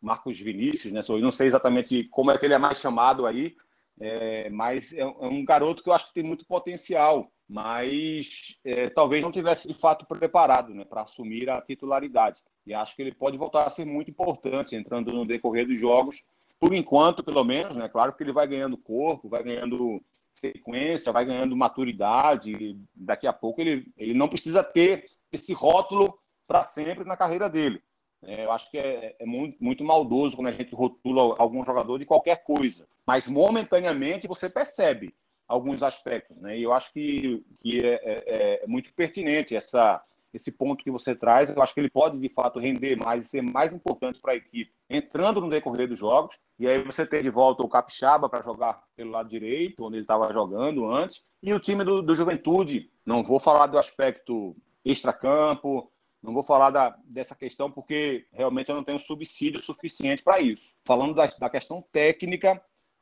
[0.00, 1.00] Marcos Vinícius, né?
[1.20, 3.56] Não sei exatamente como é que ele é mais chamado aí,
[4.00, 8.88] é, mas é, é, um garoto que eu acho que tem muito potencial, mas é,
[8.90, 12.42] talvez não tivesse de fato preparado né, para assumir a titularidade.
[12.66, 16.24] E acho que ele pode voltar a ser muito importante entrando no decorrer dos jogos,
[16.60, 17.88] por enquanto, pelo menos, né?
[17.88, 20.02] Claro que ele vai ganhando corpo, vai ganhando
[20.38, 22.78] sequência, vai ganhando maturidade.
[22.94, 27.82] Daqui a pouco ele, ele não precisa ter esse rótulo para sempre na carreira dele.
[28.22, 31.98] É, eu acho que é, é, muito, muito maldoso quando a gente rotula algum jogador
[31.98, 32.88] de qualquer coisa.
[33.06, 35.14] Mas momentaneamente você percebe
[35.46, 36.36] alguns aspectos.
[36.38, 36.58] Né?
[36.58, 41.14] E eu acho que, que é, é, é muito pertinente essa, esse ponto que você
[41.14, 41.54] traz.
[41.54, 44.36] Eu acho que ele pode, de fato, render mais e ser mais importante para a
[44.36, 46.36] equipe entrando no decorrer dos jogos.
[46.58, 50.02] E aí você tem de volta o Capixaba para jogar pelo lado direito, onde ele
[50.02, 51.22] estava jogando antes.
[51.42, 56.70] E o time do, do Juventude, não vou falar do aspecto extracampo, não vou falar
[56.70, 60.72] da, dessa questão porque realmente eu não tenho subsídio suficiente para isso.
[60.84, 62.60] Falando da, da, questão técnica,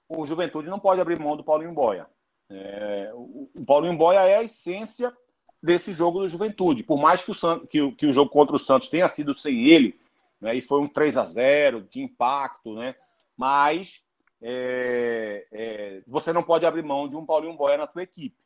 [0.08, 2.06] o Juventude não pode abrir mão do Paulinho Boia.
[2.50, 5.16] É, o, o Paulinho Boia é a essência
[5.62, 6.82] desse jogo do Juventude.
[6.82, 9.68] Por mais que o, Santos, que, que o jogo contra o Santos tenha sido sem
[9.68, 9.98] ele,
[10.40, 12.94] né, e foi um 3 a 0 de impacto, né,
[13.36, 14.02] mas
[14.40, 18.36] é, é, você não pode abrir mão de um Paulinho Boia na tua equipe.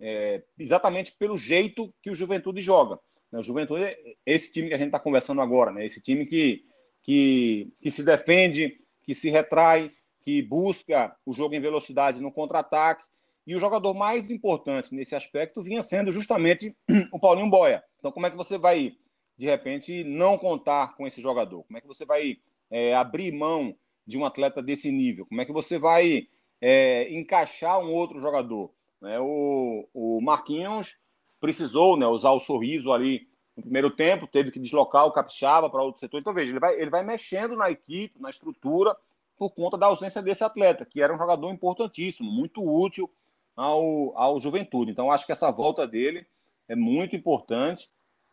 [0.00, 2.98] É, exatamente pelo jeito que o Juventude joga.
[3.30, 3.96] Né, o Juventude é
[4.26, 6.64] esse time que a gente está conversando agora, né, esse time que,
[7.02, 9.90] que, que se defende, que se retrai,
[10.22, 13.04] que busca o jogo em velocidade no contra-ataque
[13.46, 16.74] E o jogador mais importante nesse aspecto vinha sendo justamente
[17.12, 17.84] o Paulinho Boia.
[17.98, 18.96] Então, como é que você vai,
[19.36, 21.62] de repente, não contar com esse jogador?
[21.64, 22.38] Como é que você vai
[22.70, 23.76] é, abrir mão
[24.06, 25.26] de um atleta desse nível?
[25.26, 26.28] Como é que você vai
[26.60, 28.72] é, encaixar um outro jogador?
[29.00, 29.18] Né?
[29.20, 30.98] O, o Marquinhos
[31.38, 35.82] precisou né, usar o sorriso ali no primeiro tempo, teve que deslocar o Capixaba para
[35.82, 36.18] outro setor.
[36.18, 38.96] Então, veja, ele vai, ele vai mexendo na equipe, na estrutura,
[39.36, 43.10] por conta da ausência desse atleta, que era um jogador importantíssimo, muito útil
[43.56, 44.90] ao, ao Juventude.
[44.90, 46.26] Então, acho que essa volta dele
[46.68, 47.88] é muito importante,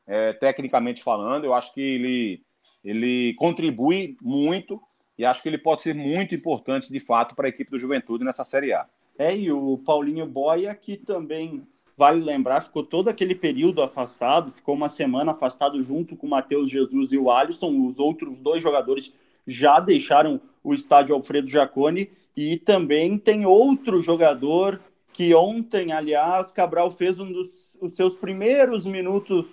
[0.07, 1.45] é, tecnicamente falando.
[1.45, 2.43] Eu acho que ele,
[2.83, 4.81] ele contribui muito
[5.17, 8.23] e acho que ele pode ser muito importante, de fato, para a equipe do Juventude
[8.23, 8.87] nessa Série A.
[9.17, 11.61] É, e o Paulinho Boia, que também,
[11.95, 16.71] vale lembrar, ficou todo aquele período afastado, ficou uma semana afastado junto com o Matheus
[16.71, 19.13] Jesus e o Alisson, os outros dois jogadores
[19.45, 24.81] já deixaram o estádio Alfredo Jaconi, e também tem outro jogador
[25.13, 29.47] que ontem, aliás, Cabral fez um dos os seus primeiros minutos,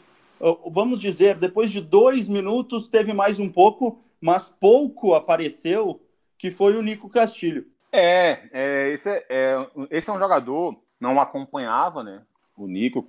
[0.71, 6.01] vamos dizer, depois de dois minutos, teve mais um pouco, mas pouco apareceu,
[6.37, 7.67] que foi o Nico Castilho.
[7.91, 12.23] É, é, esse, é, é, esse é um jogador, não acompanhava, né?
[12.55, 13.09] O Nico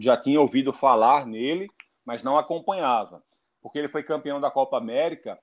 [0.00, 1.68] já tinha ouvido falar nele,
[2.04, 3.22] mas não acompanhava,
[3.62, 5.38] porque ele foi campeão da Copa América,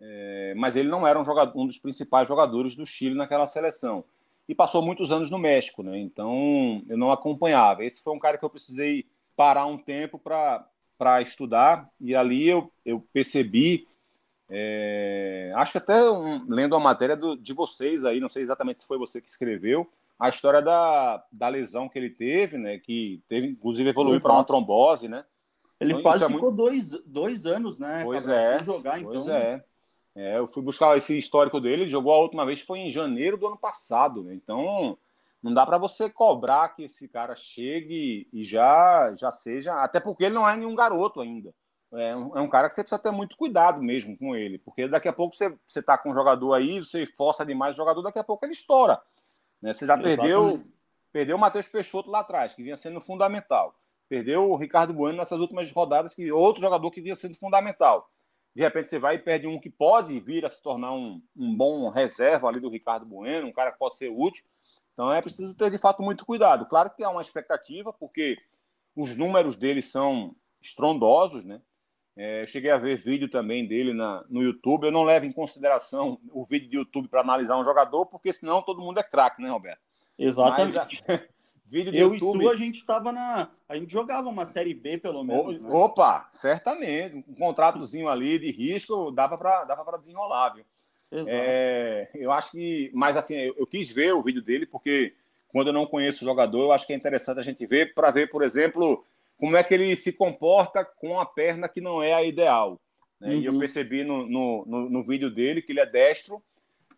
[0.00, 4.04] é, mas ele não era um, jogador, um dos principais jogadores do Chile naquela seleção.
[4.48, 5.98] E passou muitos anos no México, né?
[5.98, 7.84] Então eu não acompanhava.
[7.84, 9.06] Esse foi um cara que eu precisei
[9.36, 13.86] parar um tempo para estudar, e ali eu, eu percebi
[14.50, 18.80] é, acho que até um, lendo a matéria do, de vocês aí, não sei exatamente
[18.80, 19.86] se foi você que escreveu,
[20.18, 22.78] a história da, da lesão que ele teve, né?
[22.78, 25.24] Que teve, inclusive, evoluiu para uma trombose, né?
[25.78, 26.56] Ele então, quase é ficou muito...
[26.56, 28.02] dois, dois anos, né?
[28.02, 28.58] Pois é.
[28.64, 29.36] Jogar, pois então...
[29.36, 29.62] é.
[30.20, 30.38] É.
[30.38, 33.46] Eu fui buscar esse histórico dele, ele jogou a última vez foi em janeiro do
[33.46, 34.34] ano passado, né?
[34.34, 34.98] Então
[35.42, 40.24] não dá para você cobrar que esse cara chegue e já já seja, até porque
[40.24, 41.54] ele não é nenhum garoto ainda
[41.92, 44.86] é um, é um, cara que você precisa ter muito cuidado mesmo com ele, porque
[44.88, 48.02] daqui a pouco você, você tá com um jogador aí, você força demais o jogador,
[48.02, 49.00] daqui a pouco ele estoura.
[49.62, 49.72] Né?
[49.72, 50.18] Você já Exatamente.
[50.18, 50.64] perdeu
[51.10, 53.74] perdeu o Matheus Peixoto lá atrás, que vinha sendo fundamental.
[54.08, 58.10] Perdeu o Ricardo Bueno nessas últimas rodadas, que outro jogador que vinha sendo fundamental.
[58.58, 61.54] De repente você vai e perde um que pode vir a se tornar um, um
[61.54, 64.44] bom reserva ali do Ricardo Bueno, um cara que pode ser útil.
[64.92, 66.66] Então é preciso ter de fato muito cuidado.
[66.66, 68.36] Claro que há uma expectativa, porque
[68.96, 71.62] os números dele são estrondosos, né?
[72.16, 74.86] É, eu cheguei a ver vídeo também dele na, no YouTube.
[74.86, 78.60] Eu não levo em consideração o vídeo de YouTube para analisar um jogador, porque senão
[78.60, 79.82] todo mundo é craque, né, Roberto?
[80.18, 81.04] Exatamente.
[81.06, 81.20] Mas,
[81.70, 82.40] vídeo de eu YouTube...
[82.40, 83.48] e tu, a gente estava na.
[83.68, 85.60] A gente jogava uma série B, pelo menos.
[85.60, 85.70] Né?
[85.70, 87.24] Opa, certamente.
[87.28, 90.64] Um contratozinho ali de risco dava para dava desenrolar, viu?
[91.26, 92.90] É, eu acho que.
[92.94, 95.14] Mas assim, eu, eu quis ver o vídeo dele, porque
[95.48, 98.10] quando eu não conheço o jogador, eu acho que é interessante a gente ver para
[98.10, 99.04] ver, por exemplo
[99.38, 102.78] como é que ele se comporta com a perna que não é a ideal.
[103.20, 103.30] Né?
[103.30, 103.40] Uhum.
[103.40, 103.58] E eu uhum.
[103.58, 106.42] percebi no, no, no, no, vídeo dele que ele é destro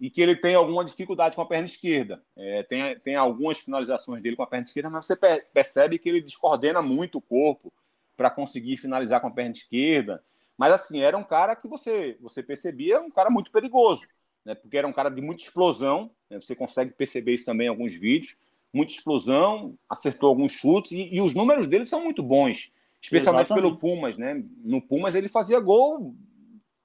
[0.01, 2.23] e que ele tem alguma dificuldade com a perna esquerda.
[2.37, 6.21] É, tem, tem algumas finalizações dele com a perna esquerda, mas você percebe que ele
[6.21, 7.73] descoordena muito o corpo
[8.17, 10.25] para conseguir finalizar com a perna esquerda.
[10.57, 14.07] Mas assim, era um cara que você, você percebia um cara muito perigoso,
[14.45, 14.55] né?
[14.55, 16.41] porque era um cara de muita explosão, né?
[16.41, 18.39] você consegue perceber isso também em alguns vídeos
[18.73, 23.69] muita explosão, acertou alguns chutes e, e os números dele são muito bons, especialmente Exatamente.
[23.69, 24.43] pelo Pumas, né?
[24.63, 26.15] No Pumas ele fazia gol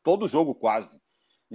[0.04, 1.00] todo jogo quase.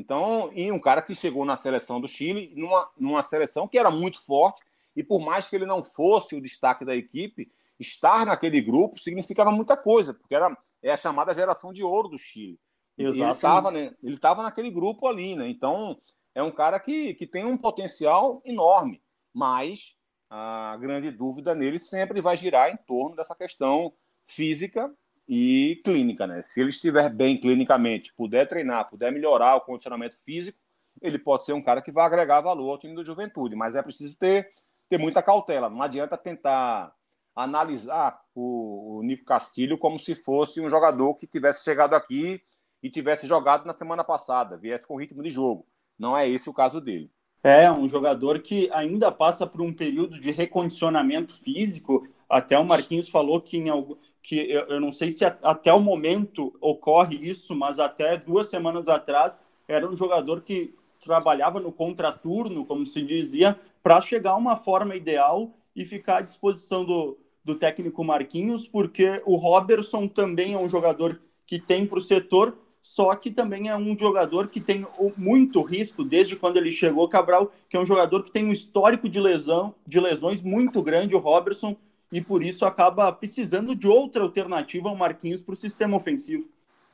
[0.00, 3.90] Então, e um cara que chegou na seleção do Chile, numa, numa seleção que era
[3.90, 4.62] muito forte,
[4.96, 9.52] e por mais que ele não fosse o destaque da equipe, estar naquele grupo significava
[9.52, 12.58] muita coisa, porque era é a chamada geração de ouro do Chile.
[12.96, 13.22] Exatamente.
[13.22, 15.46] Ele estava né, ele tava naquele grupo ali, né?
[15.46, 15.98] Então,
[16.34, 19.02] é um cara que, que tem um potencial enorme,
[19.34, 19.94] mas
[20.30, 23.92] a grande dúvida nele sempre vai girar em torno dessa questão
[24.26, 24.90] física
[25.32, 26.42] e clínica, né?
[26.42, 30.58] Se ele estiver bem clinicamente, puder treinar, puder melhorar o condicionamento físico,
[31.00, 33.82] ele pode ser um cara que vai agregar valor ao time do Juventude, mas é
[33.82, 34.50] preciso ter,
[34.88, 35.70] ter muita cautela.
[35.70, 36.92] Não adianta tentar
[37.32, 42.42] analisar o, o Nico Castilho como se fosse um jogador que tivesse chegado aqui
[42.82, 45.64] e tivesse jogado na semana passada, viesse com ritmo de jogo.
[45.96, 47.08] Não é esse o caso dele.
[47.40, 52.04] É, um jogador que ainda passa por um período de recondicionamento físico.
[52.28, 55.72] Até o Marquinhos falou que, em algo, que eu, eu não sei se a, até
[55.72, 61.72] o momento ocorre isso, mas até duas semanas atrás era um jogador que trabalhava no
[61.72, 67.18] contraturno, como se dizia, para chegar a uma forma ideal e ficar à disposição do,
[67.44, 72.56] do técnico Marquinhos, porque o Robertson também é um jogador que tem para o setor
[72.80, 77.52] só que também é um jogador que tem muito risco desde quando ele chegou, Cabral,
[77.68, 81.18] que é um jogador que tem um histórico de lesão, de lesões muito grande, o
[81.18, 81.76] Robertson,
[82.12, 86.48] e por isso acaba precisando de outra alternativa ao Marquinhos para o sistema ofensivo.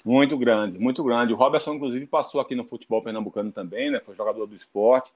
[0.05, 1.33] Muito grande, muito grande.
[1.33, 4.01] O Robertson, inclusive, passou aqui no futebol pernambucano também, né?
[4.05, 5.13] Foi jogador do esporte.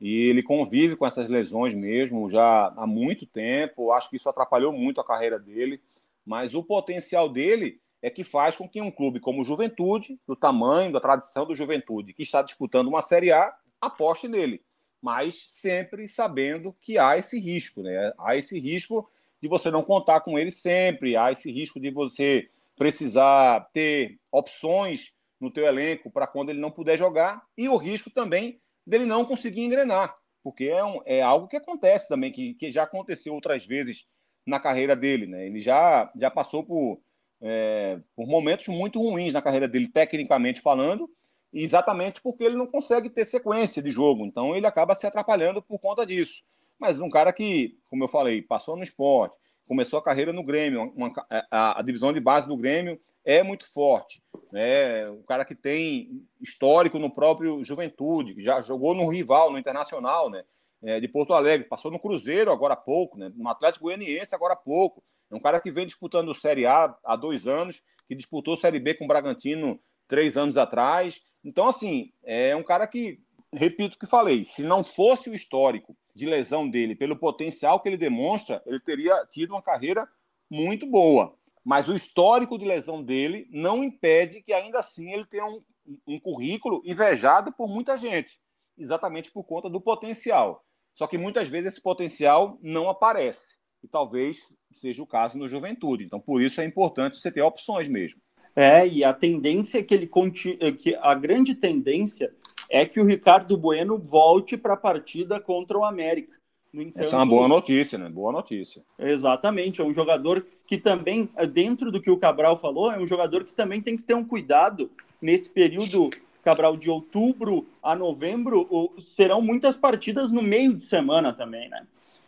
[0.00, 3.92] E ele convive com essas lesões mesmo já há muito tempo.
[3.92, 5.80] Acho que isso atrapalhou muito a carreira dele.
[6.24, 10.34] Mas o potencial dele é que faz com que um clube como o Juventude, do
[10.34, 14.62] tamanho, da tradição do Juventude, que está disputando uma Série A, aposte nele.
[15.02, 18.12] Mas sempre sabendo que há esse risco, né?
[18.18, 19.10] Há esse risco
[19.44, 25.12] de você não contar com ele sempre, há esse risco de você precisar ter opções
[25.38, 29.22] no teu elenco para quando ele não puder jogar e o risco também dele não
[29.22, 33.66] conseguir engrenar, porque é, um, é algo que acontece também, que, que já aconteceu outras
[33.66, 34.06] vezes
[34.46, 35.46] na carreira dele, né?
[35.46, 37.02] Ele já, já passou por,
[37.42, 41.06] é, por momentos muito ruins na carreira dele, tecnicamente falando,
[41.52, 45.78] exatamente porque ele não consegue ter sequência de jogo, então ele acaba se atrapalhando por
[45.78, 46.42] conta disso
[46.78, 50.92] mas um cara que, como eu falei, passou no esporte, começou a carreira no Grêmio,
[50.94, 51.12] uma,
[51.50, 54.22] a, a, divisão de base do Grêmio é muito forte.
[54.52, 55.08] Né?
[55.10, 60.44] Um cara que tem histórico no próprio Juventude, já jogou no rival, no Internacional, né?
[60.82, 63.32] É, de Porto Alegre, passou no Cruzeiro agora há pouco, né?
[63.34, 65.02] no Atlético Goianiense agora há pouco.
[65.30, 68.92] É um cara que vem disputando Série A há dois anos, que disputou Série B
[68.92, 71.22] com o Bragantino três anos atrás.
[71.42, 73.18] Então, assim, é um cara que,
[73.50, 77.88] repito o que falei, se não fosse o histórico de lesão dele, pelo potencial que
[77.88, 80.08] ele demonstra, ele teria tido uma carreira
[80.50, 81.36] muito boa.
[81.64, 85.62] Mas o histórico de lesão dele não impede que ainda assim ele tenha um,
[86.06, 88.38] um currículo invejado por muita gente,
[88.78, 90.64] exatamente por conta do potencial.
[90.94, 93.56] Só que muitas vezes esse potencial não aparece.
[93.82, 94.38] E talvez
[94.70, 96.04] seja o caso no juventude.
[96.04, 98.20] Então, por isso é importante você ter opções mesmo.
[98.54, 102.32] É, e a tendência é que ele continue, que a grande tendência
[102.68, 106.38] é que o Ricardo Bueno volte para a partida contra o América.
[106.82, 108.08] Entanto, Essa é uma boa notícia, né?
[108.08, 108.82] Boa notícia.
[108.98, 109.80] Exatamente.
[109.80, 113.54] É um jogador que também, dentro do que o Cabral falou, é um jogador que
[113.54, 114.90] também tem que ter um cuidado
[115.22, 116.10] nesse período,
[116.42, 118.92] Cabral, de outubro a novembro.
[118.98, 121.86] Serão muitas partidas no meio de semana também, né?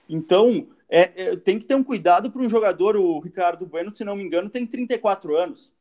[0.09, 2.97] Então, é, é, tem que ter um cuidado para um jogador.
[2.97, 5.73] O Ricardo Bueno, se não me engano, tem 34 anos.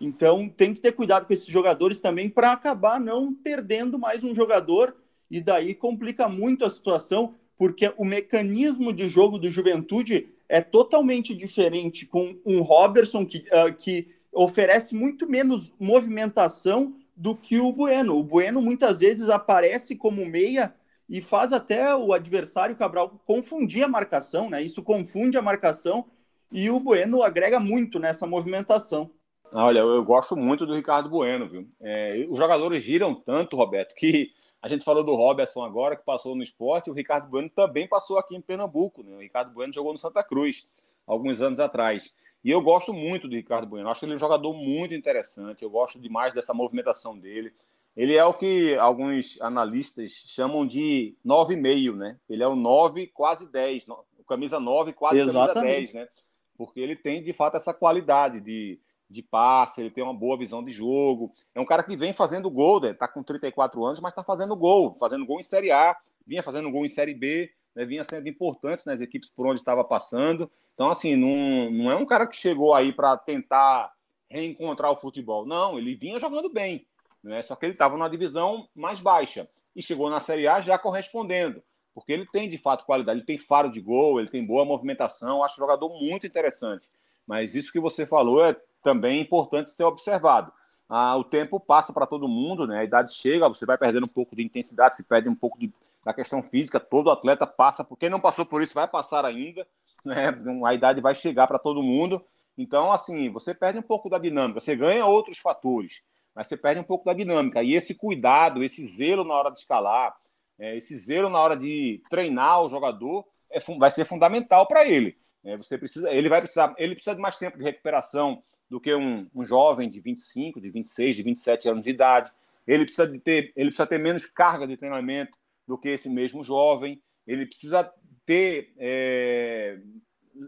[0.00, 4.34] Então tem que ter cuidado com esses jogadores também para acabar não perdendo mais um
[4.34, 4.96] jogador
[5.30, 11.34] e daí complica muito a situação, porque o mecanismo de jogo do Juventude é totalmente
[11.34, 18.16] diferente com um Robertson que, uh, que oferece muito menos movimentação do que o Bueno.
[18.16, 20.74] O Bueno muitas vezes aparece como meia
[21.08, 24.62] e faz até o adversário Cabral confundir a marcação, né?
[24.62, 26.06] Isso confunde a marcação
[26.50, 29.10] e o Bueno agrega muito nessa movimentação.
[29.52, 31.68] Olha, eu gosto muito do Ricardo Bueno, viu?
[31.80, 34.32] É, os jogadores giram tanto, Roberto, que
[34.62, 38.18] a gente falou do Robertson agora, que passou no esporte, o Ricardo Bueno também passou
[38.18, 39.02] aqui em Pernambuco.
[39.02, 39.16] Né?
[39.16, 40.68] O Ricardo Bueno jogou no Santa Cruz
[41.06, 42.14] alguns anos atrás.
[42.44, 43.88] E eu gosto muito do Ricardo Bueno.
[43.88, 45.62] Acho que ele é um jogador muito interessante.
[45.62, 47.52] Eu gosto demais dessa movimentação dele.
[47.96, 52.18] Ele é o que alguns analistas chamam de 9,5, né?
[52.28, 53.86] Ele é o 9, quase 10.
[54.28, 55.54] Camisa 9, quase Exatamente.
[55.54, 56.08] camisa 10, né?
[56.56, 58.78] Porque ele tem, de fato, essa qualidade de
[59.10, 61.32] de passe, ele tem uma boa visão de jogo.
[61.52, 62.94] É um cara que vem fazendo gol, né?
[62.94, 66.70] tá com 34 anos, mas está fazendo gol, fazendo gol em Série A, vinha fazendo
[66.70, 67.84] gol em Série B, né?
[67.84, 70.48] vinha sendo importante nas equipes por onde estava passando.
[70.74, 73.92] Então, assim, não, não é um cara que chegou aí para tentar
[74.28, 75.44] reencontrar o futebol.
[75.44, 76.86] Não, ele vinha jogando bem,
[77.22, 77.42] né?
[77.42, 81.62] só que ele estava numa divisão mais baixa e chegou na Série A já correspondendo.
[81.92, 85.42] Porque ele tem de fato qualidade, ele tem faro de gol, ele tem boa movimentação,
[85.42, 86.88] acho um jogador muito interessante.
[87.26, 90.52] Mas isso que você falou é também é importante ser observado.
[90.88, 92.80] Ah, o tempo passa para todo mundo, né?
[92.80, 95.72] A idade chega, você vai perdendo um pouco de intensidade, se perde um pouco de,
[96.04, 96.80] da questão física.
[96.80, 99.66] Todo atleta passa, porque quem não passou por isso vai passar ainda,
[100.04, 100.30] né?
[100.66, 102.24] A idade vai chegar para todo mundo.
[102.58, 104.60] Então, assim, você perde um pouco da dinâmica.
[104.60, 106.02] Você ganha outros fatores,
[106.34, 107.62] mas você perde um pouco da dinâmica.
[107.62, 110.16] E esse cuidado, esse zelo na hora de escalar,
[110.58, 115.16] é, esse zelo na hora de treinar o jogador, é, vai ser fundamental para ele.
[115.44, 118.94] É, você precisa, ele vai precisar, ele precisa de mais tempo de recuperação do que
[118.94, 122.30] um, um jovem de 25, de 26, de 27 anos de idade.
[122.66, 126.44] Ele precisa, de ter, ele precisa ter menos carga de treinamento do que esse mesmo
[126.44, 127.02] jovem.
[127.26, 127.92] Ele precisa
[128.24, 129.80] ter, é,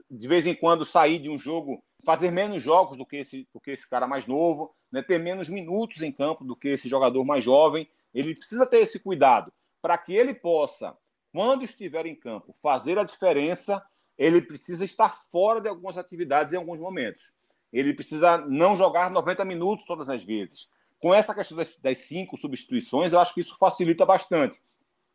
[0.08, 3.60] de vez em quando, sair de um jogo, fazer menos jogos do que esse, do
[3.60, 5.02] que esse cara mais novo, né?
[5.02, 7.88] ter menos minutos em campo do que esse jogador mais jovem.
[8.14, 10.96] Ele precisa ter esse cuidado para que ele possa,
[11.32, 13.84] quando estiver em campo, fazer a diferença.
[14.16, 17.32] Ele precisa estar fora de algumas atividades em alguns momentos.
[17.72, 20.68] Ele precisa não jogar 90 minutos todas as vezes.
[21.00, 24.60] com essa questão das, das, cinco substituições, eu acho que isso facilita bastante.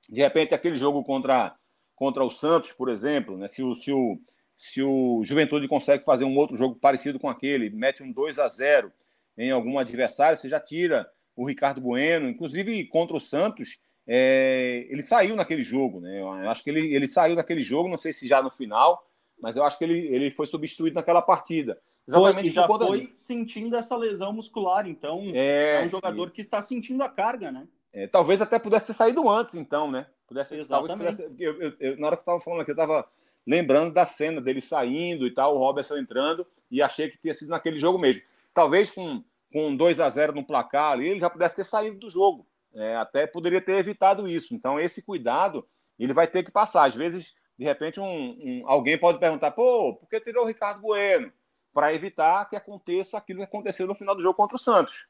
[0.09, 1.55] De repente, aquele jogo contra,
[1.95, 4.19] contra o Santos, por exemplo, né, se, o, se, o,
[4.57, 8.47] se o Juventude consegue fazer um outro jogo parecido com aquele, mete um 2 a
[8.47, 8.91] 0
[9.37, 15.03] em algum adversário, você já tira o Ricardo Bueno, inclusive contra o Santos, é, ele
[15.03, 16.21] saiu naquele jogo, né?
[16.21, 19.05] Eu acho que ele, ele saiu naquele jogo, não sei se já no final,
[19.39, 21.79] mas eu acho que ele, ele foi substituído naquela partida.
[22.07, 22.53] Exatamente.
[22.53, 27.03] Foi, já foi sentindo essa lesão muscular, então é, é um jogador que está sentindo
[27.03, 27.67] a carga, né?
[27.91, 30.07] É, talvez até pudesse ter saído antes, então, né?
[30.27, 30.97] Pudesse, Exatamente.
[30.97, 33.09] Pudesse, eu, eu, eu, na hora que eu estava falando aqui, eu estava
[33.45, 37.49] lembrando da cena dele saindo e tal, o Robertson entrando, e achei que tinha sido
[37.49, 38.21] naquele jogo mesmo.
[38.53, 42.09] Talvez com, com 2 a 0 no placar ali, ele já pudesse ter saído do
[42.09, 42.45] jogo.
[42.73, 44.53] É, até poderia ter evitado isso.
[44.53, 45.65] Então, esse cuidado
[45.97, 46.85] ele vai ter que passar.
[46.85, 50.81] Às vezes, de repente, um, um alguém pode perguntar: pô, por que tirou o Ricardo
[50.81, 51.31] Bueno?
[51.77, 55.05] Para evitar que aconteça aquilo que aconteceu no final do jogo contra o Santos.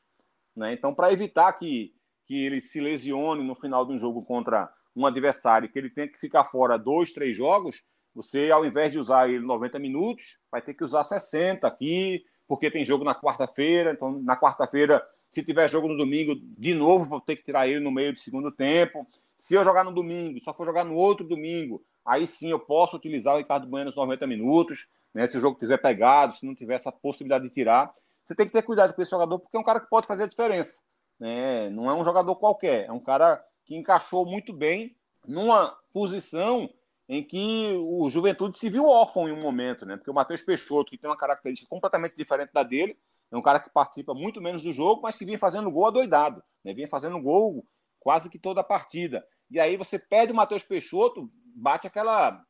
[0.54, 0.74] Né?
[0.74, 1.94] Então, para evitar que,
[2.26, 6.10] que ele se lesione no final de um jogo contra um adversário, que ele tenha
[6.10, 10.62] que ficar fora dois, três jogos, você, ao invés de usar ele 90 minutos, vai
[10.62, 13.94] ter que usar 60 aqui, porque tem jogo na quarta-feira.
[13.94, 17.80] Então, na quarta-feira se tiver jogo no domingo, de novo vou ter que tirar ele
[17.80, 19.08] no meio do segundo tempo.
[19.38, 22.98] Se eu jogar no domingo, só for jogar no outro domingo, aí sim eu posso
[22.98, 25.28] utilizar o Ricardo Bueno nos 90 minutos, né?
[25.28, 27.94] Se o jogo tiver pegado, se não tiver essa possibilidade de tirar.
[28.24, 30.24] Você tem que ter cuidado com esse jogador, porque é um cara que pode fazer
[30.24, 30.82] a diferença.
[31.20, 31.70] Né?
[31.70, 34.96] Não é um jogador qualquer, é um cara que encaixou muito bem
[35.28, 36.70] numa posição
[37.10, 39.96] em que o Juventude se viu órfão em um momento, né?
[39.96, 42.98] Porque o Matheus Peixoto, que tem uma característica completamente diferente da dele,
[43.32, 46.44] é um cara que participa muito menos do jogo, mas que vinha fazendo gol adoidado.
[46.64, 46.74] Né?
[46.74, 47.66] Vinha fazendo gol
[48.00, 49.26] quase que toda a partida.
[49.50, 52.42] E aí você perde o Matheus Peixoto, bate aquela,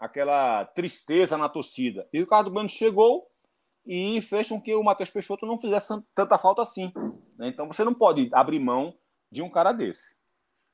[0.00, 2.08] aquela tristeza na torcida.
[2.12, 3.28] E o Ricardo Bueno chegou
[3.86, 6.90] e fez com que o Matheus Peixoto não fizesse tanta falta assim.
[7.38, 7.48] Né?
[7.48, 8.94] Então você não pode abrir mão
[9.30, 10.16] de um cara desse.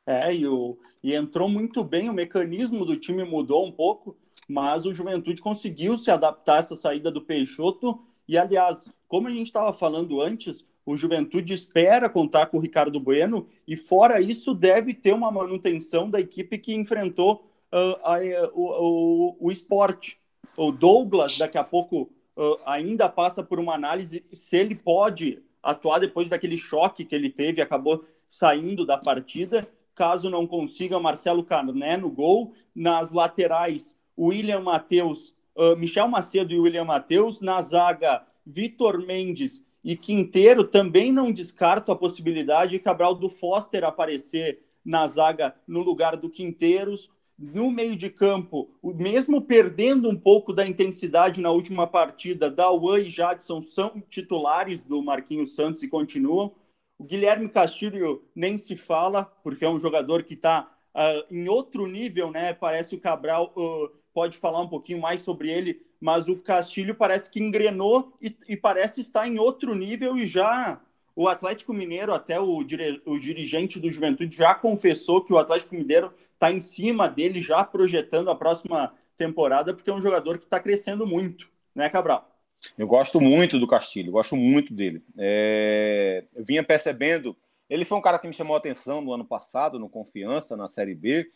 [0.06, 4.16] É, e, o, e entrou muito bem, o mecanismo do time mudou um pouco,
[4.48, 9.30] mas o Juventude conseguiu se adaptar a essa saída do Peixoto e, aliás, como a
[9.32, 14.54] gente estava falando antes, o Juventude espera contar com o Ricardo Bueno e, fora isso,
[14.54, 17.44] deve ter uma manutenção da equipe que enfrentou
[17.76, 20.18] uh, o, o, o esporte.
[20.56, 25.98] O Douglas, daqui a pouco, uh, ainda passa por uma análise se ele pode atuar
[25.98, 29.68] depois daquele choque que ele teve, acabou saindo da partida.
[29.94, 32.52] Caso não consiga, Marcelo Carné no gol.
[32.74, 37.40] Nas laterais, William Matheus uh, Michel Macedo e William Matheus.
[37.40, 40.64] Na zaga, Vitor Mendes e Quinteiro.
[40.64, 46.30] Também não descarto a possibilidade de Cabral do Foster aparecer na zaga no lugar do
[46.30, 47.10] Quinteiros.
[47.38, 53.10] No meio de campo, mesmo perdendo um pouco da intensidade na última partida, Dawan e
[53.10, 56.54] Jadson são titulares do Marquinhos Santos e continuam.
[56.98, 61.46] O Guilherme Castilho nem se fala, porque é um jogador que está uh, ah, em
[61.46, 62.54] outro nível, né?
[62.54, 67.30] Parece o Cabral uh, pode falar um pouquinho mais sobre ele, mas o Castilho parece
[67.30, 70.80] que engrenou e, e parece estar em outro nível e já
[71.14, 75.74] o Atlético Mineiro, até o, dire, o dirigente do Juventude já confessou que o Atlético
[75.74, 80.44] Mineiro está em cima dele, já projetando a próxima temporada, porque é um jogador que
[80.44, 82.30] está crescendo muito, né, Cabral?
[82.76, 85.02] Eu gosto muito do Castilho, gosto muito dele.
[85.18, 86.24] É...
[86.34, 87.36] Eu vinha percebendo,
[87.68, 90.68] ele foi um cara que me chamou a atenção no ano passado, no Confiança, na
[90.68, 91.30] Série B,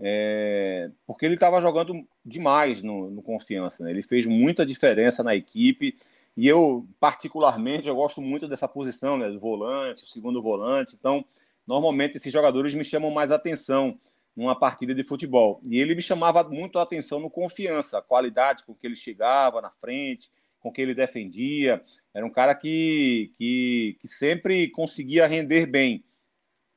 [0.00, 3.84] é, porque ele estava jogando demais no, no Confiança.
[3.84, 3.90] Né?
[3.90, 5.96] Ele fez muita diferença na equipe
[6.36, 9.30] e eu, particularmente, eu gosto muito dessa posição, né?
[9.30, 10.96] do volante, o segundo volante.
[10.98, 11.24] Então,
[11.66, 13.98] normalmente esses jogadores me chamam mais atenção
[14.36, 15.60] numa partida de futebol.
[15.64, 19.60] E ele me chamava muito a atenção no Confiança, a qualidade com que ele chegava
[19.60, 21.84] na frente, com que ele defendia.
[22.12, 26.04] Era um cara que, que, que sempre conseguia render bem.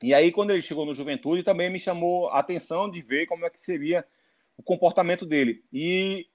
[0.02, 3.44] E aí, quando ele chegou no Juventude, também me chamou a atenção de ver como
[3.44, 4.04] é que seria
[4.56, 5.64] o comportamento dele.
[5.72, 6.26] E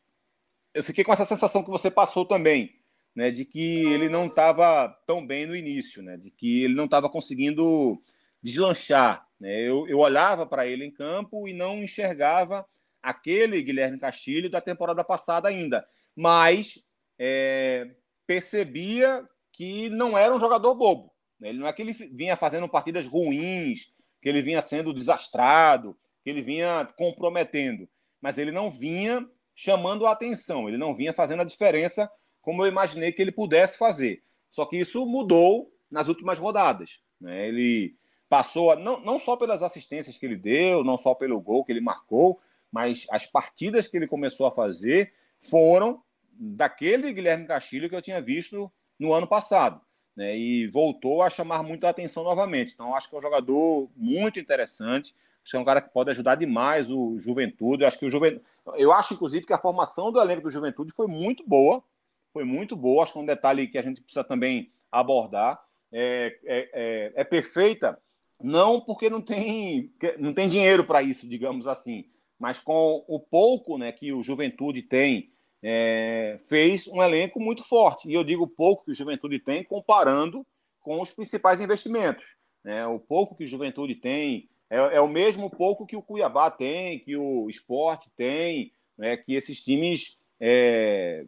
[0.73, 2.75] eu fiquei com essa sensação que você passou também,
[3.15, 6.85] né, de que ele não estava tão bem no início, né, de que ele não
[6.85, 8.01] estava conseguindo
[8.41, 9.27] deslanchar.
[9.43, 9.59] Né?
[9.59, 12.65] Eu, eu olhava para ele em campo e não enxergava
[13.01, 15.85] aquele Guilherme Castilho da temporada passada ainda,
[16.15, 16.81] mas
[17.19, 17.93] é,
[18.25, 21.13] percebia que não era um jogador bobo.
[21.37, 21.49] Né?
[21.49, 23.91] Ele não é que ele vinha fazendo partidas ruins,
[24.21, 27.89] que ele vinha sendo desastrado, que ele vinha comprometendo,
[28.21, 32.09] mas ele não vinha chamando a atenção, ele não vinha fazendo a diferença
[32.41, 34.23] como eu imaginei que ele pudesse fazer.
[34.49, 37.01] Só que isso mudou nas últimas rodadas.
[37.19, 37.49] Né?
[37.49, 37.97] Ele
[38.33, 41.79] passou, não, não só pelas assistências que ele deu, não só pelo gol que ele
[41.79, 48.01] marcou, mas as partidas que ele começou a fazer foram daquele Guilherme Castilho que eu
[48.01, 49.79] tinha visto no ano passado.
[50.15, 52.73] né, e voltou a chamar muito a atenção novamente.
[52.73, 55.15] Então, acho que é um jogador muito interessante.
[55.43, 57.85] Acho que é um cara que pode ajudar demais o Juventude.
[57.85, 58.43] Acho que o Juventude.
[58.77, 61.83] Eu acho, inclusive, que a formação do elenco do Juventude foi muito boa.
[62.31, 63.03] Foi muito boa.
[63.03, 65.63] Acho que é um detalhe que a gente precisa também abordar.
[65.91, 67.99] É, é, é, é perfeita,
[68.43, 72.05] não porque não tem, não tem dinheiro para isso, digamos assim,
[72.37, 75.31] mas com o pouco né, que o Juventude tem
[75.63, 78.09] é, fez um elenco muito forte.
[78.09, 80.45] E eu digo pouco que o Juventude tem comparando
[80.81, 82.35] com os principais investimentos.
[82.63, 82.85] Né?
[82.85, 86.99] O pouco que o Juventude tem é, é, o mesmo pouco que o Cuiabá tem,
[86.99, 89.15] que o Esporte tem, né?
[89.15, 91.25] que esses times é,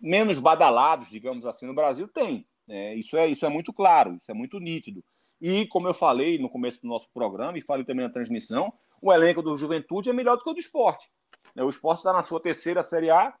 [0.00, 2.46] menos badalados, digamos assim, no Brasil têm.
[2.66, 2.94] Né?
[2.94, 5.02] Isso, é, isso é muito claro, isso é muito nítido.
[5.40, 9.12] E, como eu falei no começo do nosso programa e falei também na transmissão, o
[9.12, 11.10] elenco do Juventude é melhor do que o do esporte.
[11.54, 11.62] Né?
[11.62, 13.34] O esporte está na sua terceira Série A,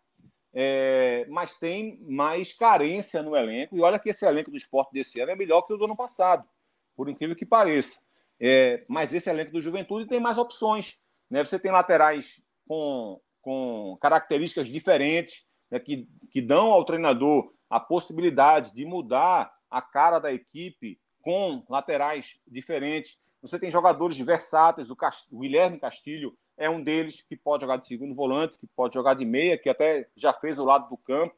[0.52, 3.76] é, mas tem mais carência no elenco.
[3.76, 5.96] E olha que esse elenco do esporte desse ano é melhor que o do ano
[5.96, 6.48] passado,
[6.96, 8.00] por incrível que pareça.
[8.40, 10.98] É, mas esse elenco do Juventude tem mais opções.
[11.28, 11.44] Né?
[11.44, 15.80] Você tem laterais com, com características diferentes, né?
[15.80, 22.38] que, que dão ao treinador a possibilidade de mudar a cara da equipe com laterais
[22.46, 23.18] diferentes.
[23.40, 25.28] Você tem jogadores versáteis, o, Cast...
[25.30, 29.14] o Guilherme Castilho é um deles que pode jogar de segundo volante, que pode jogar
[29.14, 31.36] de meia, que até já fez o lado do campo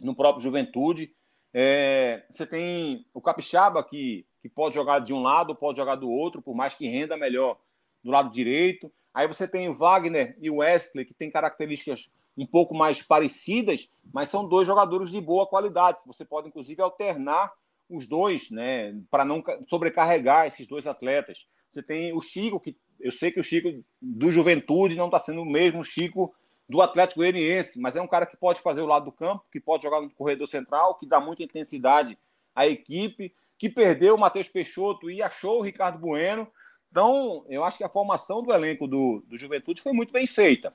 [0.00, 1.12] no próprio Juventude.
[1.52, 6.08] É, você tem o Capixaba, que, que pode jogar de um lado, pode jogar do
[6.08, 7.58] outro, por mais que renda melhor
[8.04, 8.92] do lado direito.
[9.12, 13.90] Aí você tem o Wagner e o Wesley, que têm características um pouco mais parecidas,
[14.12, 15.98] mas são dois jogadores de boa qualidade.
[16.06, 17.50] Você pode, inclusive, alternar
[17.88, 21.46] os dois, né, para não sobrecarregar esses dois atletas.
[21.70, 23.68] Você tem o Chico, que eu sei que o Chico
[24.00, 26.34] do Juventude não está sendo o mesmo Chico
[26.68, 29.60] do Atlético Goianiense, mas é um cara que pode fazer o lado do campo, que
[29.60, 32.18] pode jogar no corredor central, que dá muita intensidade
[32.54, 36.48] à equipe, que perdeu o Matheus Peixoto e achou o Ricardo Bueno.
[36.90, 40.74] Então, eu acho que a formação do elenco do, do Juventude foi muito bem feita.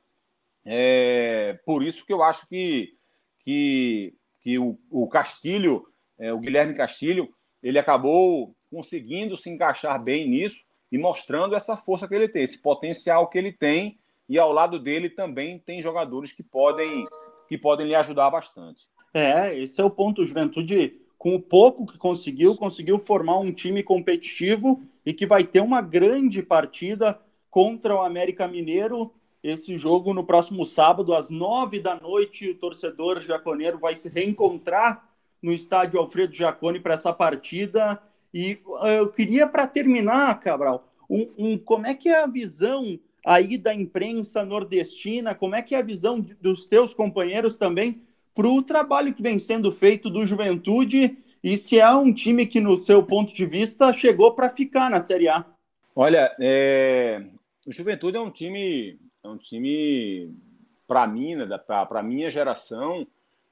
[0.64, 2.95] É, por isso que eu acho que,
[3.39, 5.91] que, que o, o Castilho,
[6.22, 12.07] é, o Guilherme Castilho, ele acabou conseguindo se encaixar bem nisso e mostrando essa força
[12.07, 13.97] que ele tem, esse potencial que ele tem,
[14.30, 17.03] e ao lado dele também tem jogadores que podem,
[17.49, 18.88] que podem lhe ajudar bastante.
[19.13, 20.24] É, esse é o ponto.
[20.24, 25.59] Juventude, com o pouco que conseguiu, conseguiu formar um time competitivo e que vai ter
[25.59, 27.19] uma grande partida
[27.49, 29.11] contra o América Mineiro.
[29.43, 35.11] Esse jogo no próximo sábado, às nove da noite, o torcedor jaconeiro vai se reencontrar
[35.42, 38.02] no estádio Alfredo Jacone para essa partida.
[38.34, 43.00] E eh, eu queria, para terminar, Cabral, um, um, como é que é a visão
[43.26, 48.02] aí da imprensa nordestina, como é que é a visão dos teus companheiros também
[48.34, 51.18] para o trabalho que vem sendo feito do Juventude?
[51.44, 55.00] E se é um time que, no seu ponto de vista, chegou para ficar na
[55.00, 55.46] Série A?
[55.96, 57.24] Olha, é...
[57.66, 60.32] o Juventude é um time, é um time
[60.88, 63.08] para mim, né, para minha geração,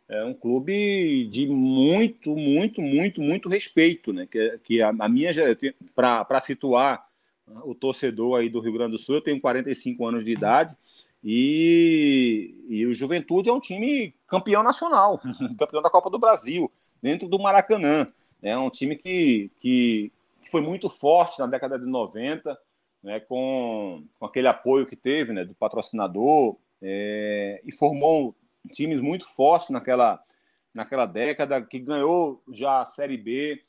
[0.10, 4.28] é um clube de muito, muito, muito, muito respeito, né?
[4.30, 5.32] Que, que a, a minha
[5.95, 7.07] para situar
[7.64, 10.76] o torcedor aí do Rio Grande do Sul, eu tenho 45 anos de idade
[11.24, 15.20] e, e o Juventude é um time campeão nacional,
[15.60, 18.07] campeão da Copa do Brasil, dentro do Maracanã.
[18.41, 22.57] É um time que, que, que foi muito forte na década de 90,
[23.03, 28.34] né, com, com aquele apoio que teve né, do patrocinador, é, e formou
[28.70, 30.24] times muito fortes naquela,
[30.74, 33.61] naquela década, que ganhou já a Série B,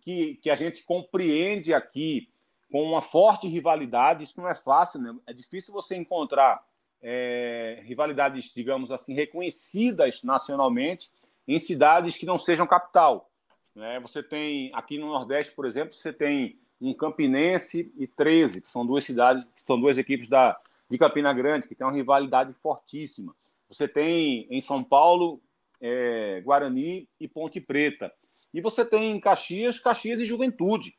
[0.00, 2.28] que, que a gente compreende aqui
[2.70, 4.24] com uma forte rivalidade.
[4.24, 5.14] Isso não é fácil, né?
[5.26, 6.64] é difícil você encontrar
[7.02, 11.12] é, rivalidades, digamos assim, reconhecidas nacionalmente
[11.46, 13.30] em cidades que não sejam capital.
[13.74, 14.00] Né?
[14.00, 18.86] Você tem, aqui no Nordeste, por exemplo, você tem um Campinense e 13, que são
[18.86, 23.34] duas cidades, que são duas equipes da, de Campina Grande, que tem uma rivalidade fortíssima.
[23.74, 25.42] Você tem em São Paulo
[25.80, 28.12] é, Guarani e Ponte Preta.
[28.52, 30.94] E você tem em Caxias, Caxias e Juventude.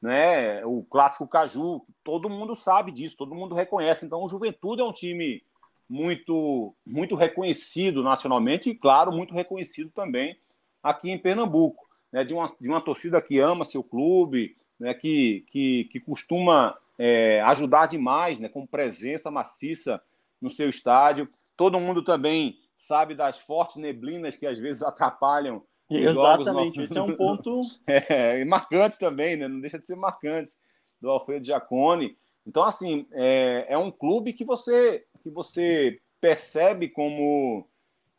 [0.00, 0.64] Né?
[0.64, 4.06] O clássico Caju, todo mundo sabe disso, todo mundo reconhece.
[4.06, 5.42] Então, o Juventude é um time
[5.88, 10.38] muito, muito reconhecido nacionalmente e, claro, muito reconhecido também
[10.82, 11.86] aqui em Pernambuco.
[12.10, 12.24] Né?
[12.24, 14.94] De, uma, de uma torcida que ama seu clube, né?
[14.94, 18.48] que, que, que costuma é, ajudar demais né?
[18.48, 20.02] com presença maciça
[20.40, 21.28] no seu estádio.
[21.56, 27.14] Todo mundo também sabe das fortes neblinas que às vezes atrapalham Exatamente, esse é um
[27.14, 29.46] ponto é, marcante também, né?
[29.46, 30.54] Não deixa de ser marcante
[31.00, 32.16] do Alfredo Giacone.
[32.46, 37.66] Então, assim, é, é um clube que você que você percebe como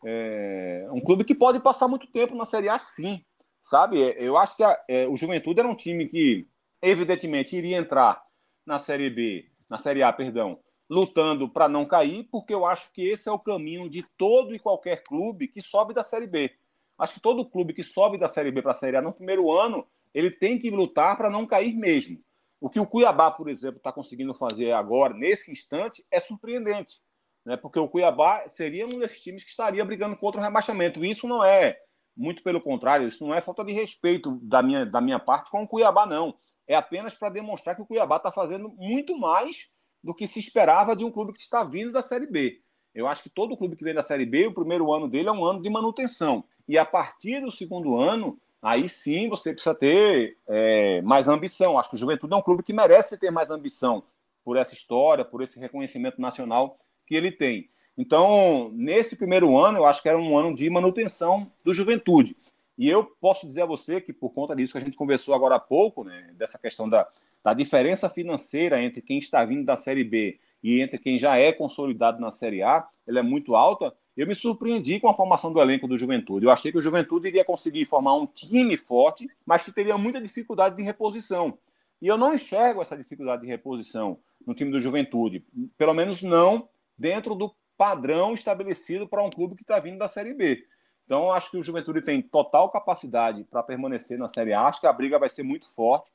[0.05, 3.23] é, um clube que pode passar muito tempo na Série A, sim.
[3.61, 4.01] sabe?
[4.01, 6.47] É, eu acho que a, é, o Juventude era um time que,
[6.81, 8.23] evidentemente, iria entrar
[8.65, 10.59] na Série B, na Série A, perdão,
[10.89, 14.59] lutando para não cair, porque eu acho que esse é o caminho de todo e
[14.59, 16.51] qualquer clube que sobe da Série B.
[16.97, 19.51] Acho que todo clube que sobe da Série B para a Série A no primeiro
[19.51, 22.23] ano, ele tem que lutar para não cair mesmo.
[22.61, 27.01] O que o Cuiabá, por exemplo, está conseguindo fazer agora, nesse instante, é surpreendente.
[27.45, 27.57] Né?
[27.57, 31.03] Porque o Cuiabá seria um desses times que estaria brigando contra o rebaixamento.
[31.03, 31.77] Isso não é,
[32.15, 35.63] muito pelo contrário, isso não é falta de respeito da minha, da minha parte com
[35.63, 36.37] o Cuiabá, não.
[36.67, 39.69] É apenas para demonstrar que o Cuiabá está fazendo muito mais
[40.05, 42.61] do que se esperava de um clube que está vindo da Série B.
[42.93, 45.31] Eu acho que todo clube que vem da Série B, o primeiro ano dele é
[45.31, 46.43] um ano de manutenção.
[46.67, 51.79] E a partir do segundo ano, aí sim você precisa ter é, mais ambição.
[51.79, 54.03] Acho que o Juventude é um clube que merece ter mais ambição
[54.43, 56.77] por essa história, por esse reconhecimento nacional
[57.07, 57.67] que ele tem.
[57.97, 62.37] Então, nesse primeiro ano, eu acho que era um ano de manutenção do Juventude.
[62.77, 65.55] E eu posso dizer a você que, por conta disso que a gente conversou agora
[65.55, 67.07] há pouco, né, dessa questão da,
[67.45, 71.51] da diferença financeira entre quem está vindo da Série B e entre quem já é
[71.51, 73.93] consolidado na Série A, ela é muito alta.
[74.17, 76.47] Eu me surpreendi com a formação do elenco do Juventude.
[76.47, 80.19] Eu achei que o Juventude iria conseguir formar um time forte, mas que teria muita
[80.19, 81.55] dificuldade de reposição.
[82.01, 85.45] E eu não enxergo essa dificuldade de reposição no time do Juventude,
[85.77, 86.67] pelo menos não
[86.97, 90.65] dentro do padrão estabelecido para um clube que está vindo da Série B.
[91.05, 94.61] Então, acho que o Juventude tem total capacidade para permanecer na Série A.
[94.61, 96.09] Acho que a briga vai ser muito forte.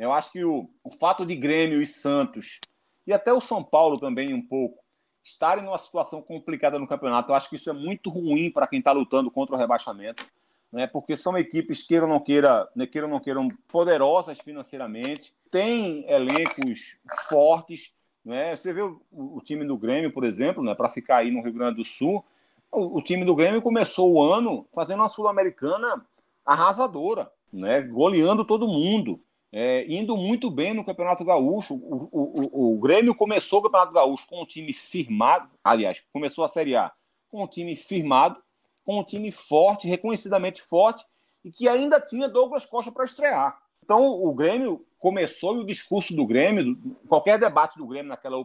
[0.00, 2.58] Eu acho que o, o fato de Grêmio e Santos,
[3.06, 4.82] e até o São Paulo também um pouco,
[5.22, 8.78] estarem numa situação complicada no campeonato, eu acho que isso é muito ruim para quem
[8.78, 10.24] está lutando contra o rebaixamento,
[10.72, 10.86] né?
[10.86, 16.96] porque são equipes, queiram ou não, queira, né, queiram, não queiram, poderosas financeiramente, têm elencos
[17.28, 17.92] fortes.
[18.24, 18.56] Né?
[18.56, 21.52] Você vê o, o time do Grêmio, por exemplo, né, para ficar aí no Rio
[21.52, 22.24] Grande do Sul,
[22.72, 26.02] o, o time do Grêmio começou o ano fazendo uma Sul-Americana
[26.46, 27.82] arrasadora, né?
[27.82, 29.20] goleando todo mundo
[29.52, 31.74] é, indo muito bem no Campeonato Gaúcho.
[31.74, 36.44] O, o, o, o, Grêmio começou o Campeonato Gaúcho com um time firmado, aliás, começou
[36.44, 36.92] a Série A
[37.30, 38.42] com um time firmado,
[38.84, 41.06] com um time forte, reconhecidamente forte,
[41.44, 43.56] e que ainda tinha Douglas Costa para estrear.
[43.82, 46.76] Então, o Grêmio começou e o discurso do Grêmio,
[47.08, 48.36] qualquer debate do Grêmio naquela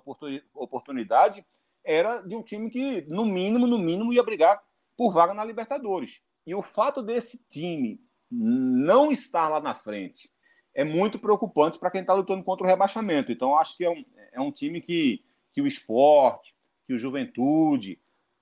[0.54, 1.44] oportunidade,
[1.84, 4.62] era de um time que, no mínimo, no mínimo, ia brigar
[4.96, 6.22] por vaga na Libertadores.
[6.46, 8.00] E o fato desse time
[8.32, 10.32] não estar lá na frente,
[10.76, 13.32] é muito preocupante para quem está lutando contra o rebaixamento.
[13.32, 15.24] Então, acho que é um, é um time que,
[15.54, 16.54] que o esporte,
[16.86, 17.98] que o juventude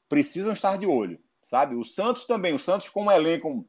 [0.09, 1.75] precisam estar de olho, sabe?
[1.75, 3.65] O Santos também, o Santos com um elenco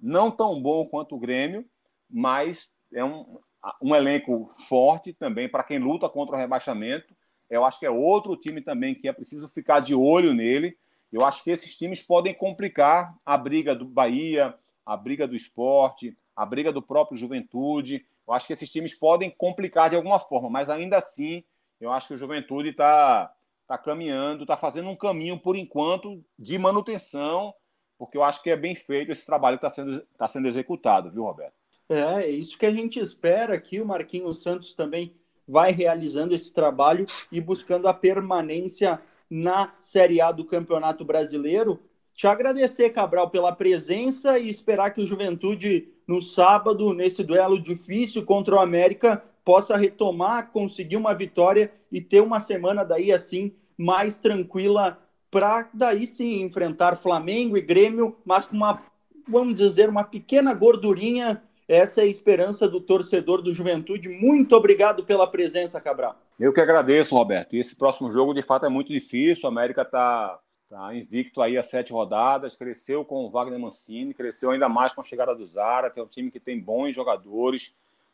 [0.00, 1.64] não tão bom quanto o Grêmio,
[2.08, 3.38] mas é um,
[3.82, 7.14] um elenco forte também para quem luta contra o rebaixamento.
[7.50, 10.76] Eu acho que é outro time também que é preciso ficar de olho nele.
[11.12, 14.54] Eu acho que esses times podem complicar a briga do Bahia,
[14.86, 18.06] a briga do esporte, a briga do próprio Juventude.
[18.26, 21.42] Eu acho que esses times podem complicar de alguma forma, mas ainda assim,
[21.80, 23.32] eu acho que o Juventude está
[23.66, 27.52] tá caminhando, está fazendo um caminho, por enquanto, de manutenção,
[27.98, 31.10] porque eu acho que é bem feito esse trabalho que está sendo, tá sendo executado,
[31.10, 31.54] viu, Roberto?
[31.88, 33.80] É, é isso que a gente espera aqui.
[33.80, 35.16] O Marquinhos Santos também
[35.46, 41.80] vai realizando esse trabalho e buscando a permanência na Série A do Campeonato Brasileiro.
[42.16, 48.24] Te agradecer, Cabral, pela presença e esperar que o Juventude, no sábado, nesse duelo difícil
[48.24, 54.16] contra o América, possa retomar, conseguir uma vitória e ter uma semana daí assim mais
[54.16, 54.98] tranquila
[55.30, 58.82] para daí sim enfrentar Flamengo e Grêmio, mas com uma,
[59.28, 61.42] vamos dizer, uma pequena gordurinha.
[61.68, 64.08] Essa é a esperança do torcedor do Juventude.
[64.08, 66.16] Muito obrigado pela presença, Cabral.
[66.40, 67.54] Eu que agradeço, Roberto.
[67.54, 69.46] E esse próximo jogo, de fato, é muito difícil.
[69.46, 70.38] A América está
[70.68, 70.94] Tá?
[70.94, 75.04] Invicto aí a sete rodadas, cresceu com o Wagner Mancini, cresceu ainda mais com a
[75.04, 77.72] chegada do Zara, que é um time que tem bons jogadores,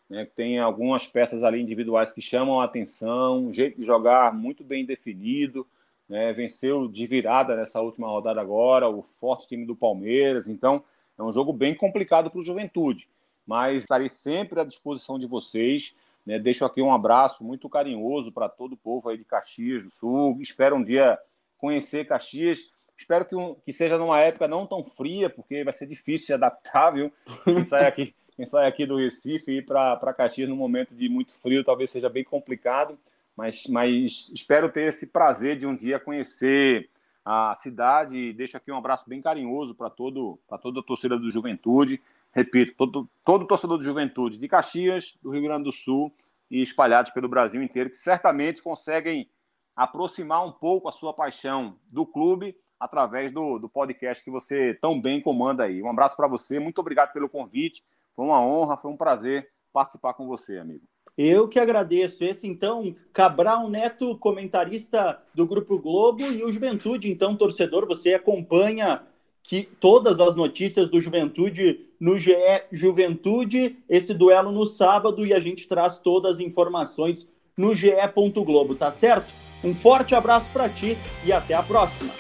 [0.09, 4.34] né, que tem algumas peças ali individuais que chamam a atenção, um jeito de jogar
[4.34, 5.66] muito bem definido,
[6.07, 10.84] né, venceu de virada nessa última rodada agora, o forte time do Palmeiras, então
[11.18, 13.09] é um jogo bem complicado para o Juventude,
[13.46, 15.96] mas estarei sempre à disposição de vocês,
[16.26, 19.88] né, deixo aqui um abraço muito carinhoso para todo o povo aí de Caxias do
[19.88, 21.18] Sul, espero um dia
[21.63, 22.73] conhecer Caxias.
[22.99, 26.33] Espero que, um, que seja numa época não tão fria, porque vai ser difícil se
[26.33, 27.13] adaptar, viu?
[27.45, 31.09] Quem sai aqui, quem sai aqui do Recife e ir para Caxias num momento de
[31.09, 32.99] muito frio talvez seja bem complicado,
[33.37, 36.91] mas, mas espero ter esse prazer de um dia conhecer
[37.25, 41.31] a cidade e deixo aqui um abraço bem carinhoso para todo, toda a torcida do
[41.31, 42.03] Juventude.
[42.33, 46.13] Repito, todo, todo torcedor do Juventude de Caxias, do Rio Grande do Sul
[46.51, 49.29] e espalhados pelo Brasil inteiro, que certamente conseguem
[49.77, 55.01] aproximar um pouco a sua paixão do clube através do, do podcast que você tão
[55.01, 55.83] bem comanda aí.
[55.83, 57.85] Um abraço para você, muito obrigado pelo convite.
[58.14, 60.85] Foi uma honra, foi um prazer participar com você, amigo.
[61.16, 62.25] Eu que agradeço.
[62.25, 69.03] Esse, então, Cabral Neto, comentarista do Grupo Globo, e o Juventude, então, torcedor, você acompanha
[69.43, 72.35] que todas as notícias do Juventude no GE
[72.70, 78.91] Juventude, esse duelo no sábado, e a gente traz todas as informações no ge.globo, tá
[78.91, 79.51] certo?
[79.65, 82.13] Um forte abraço para ti e até a próxima.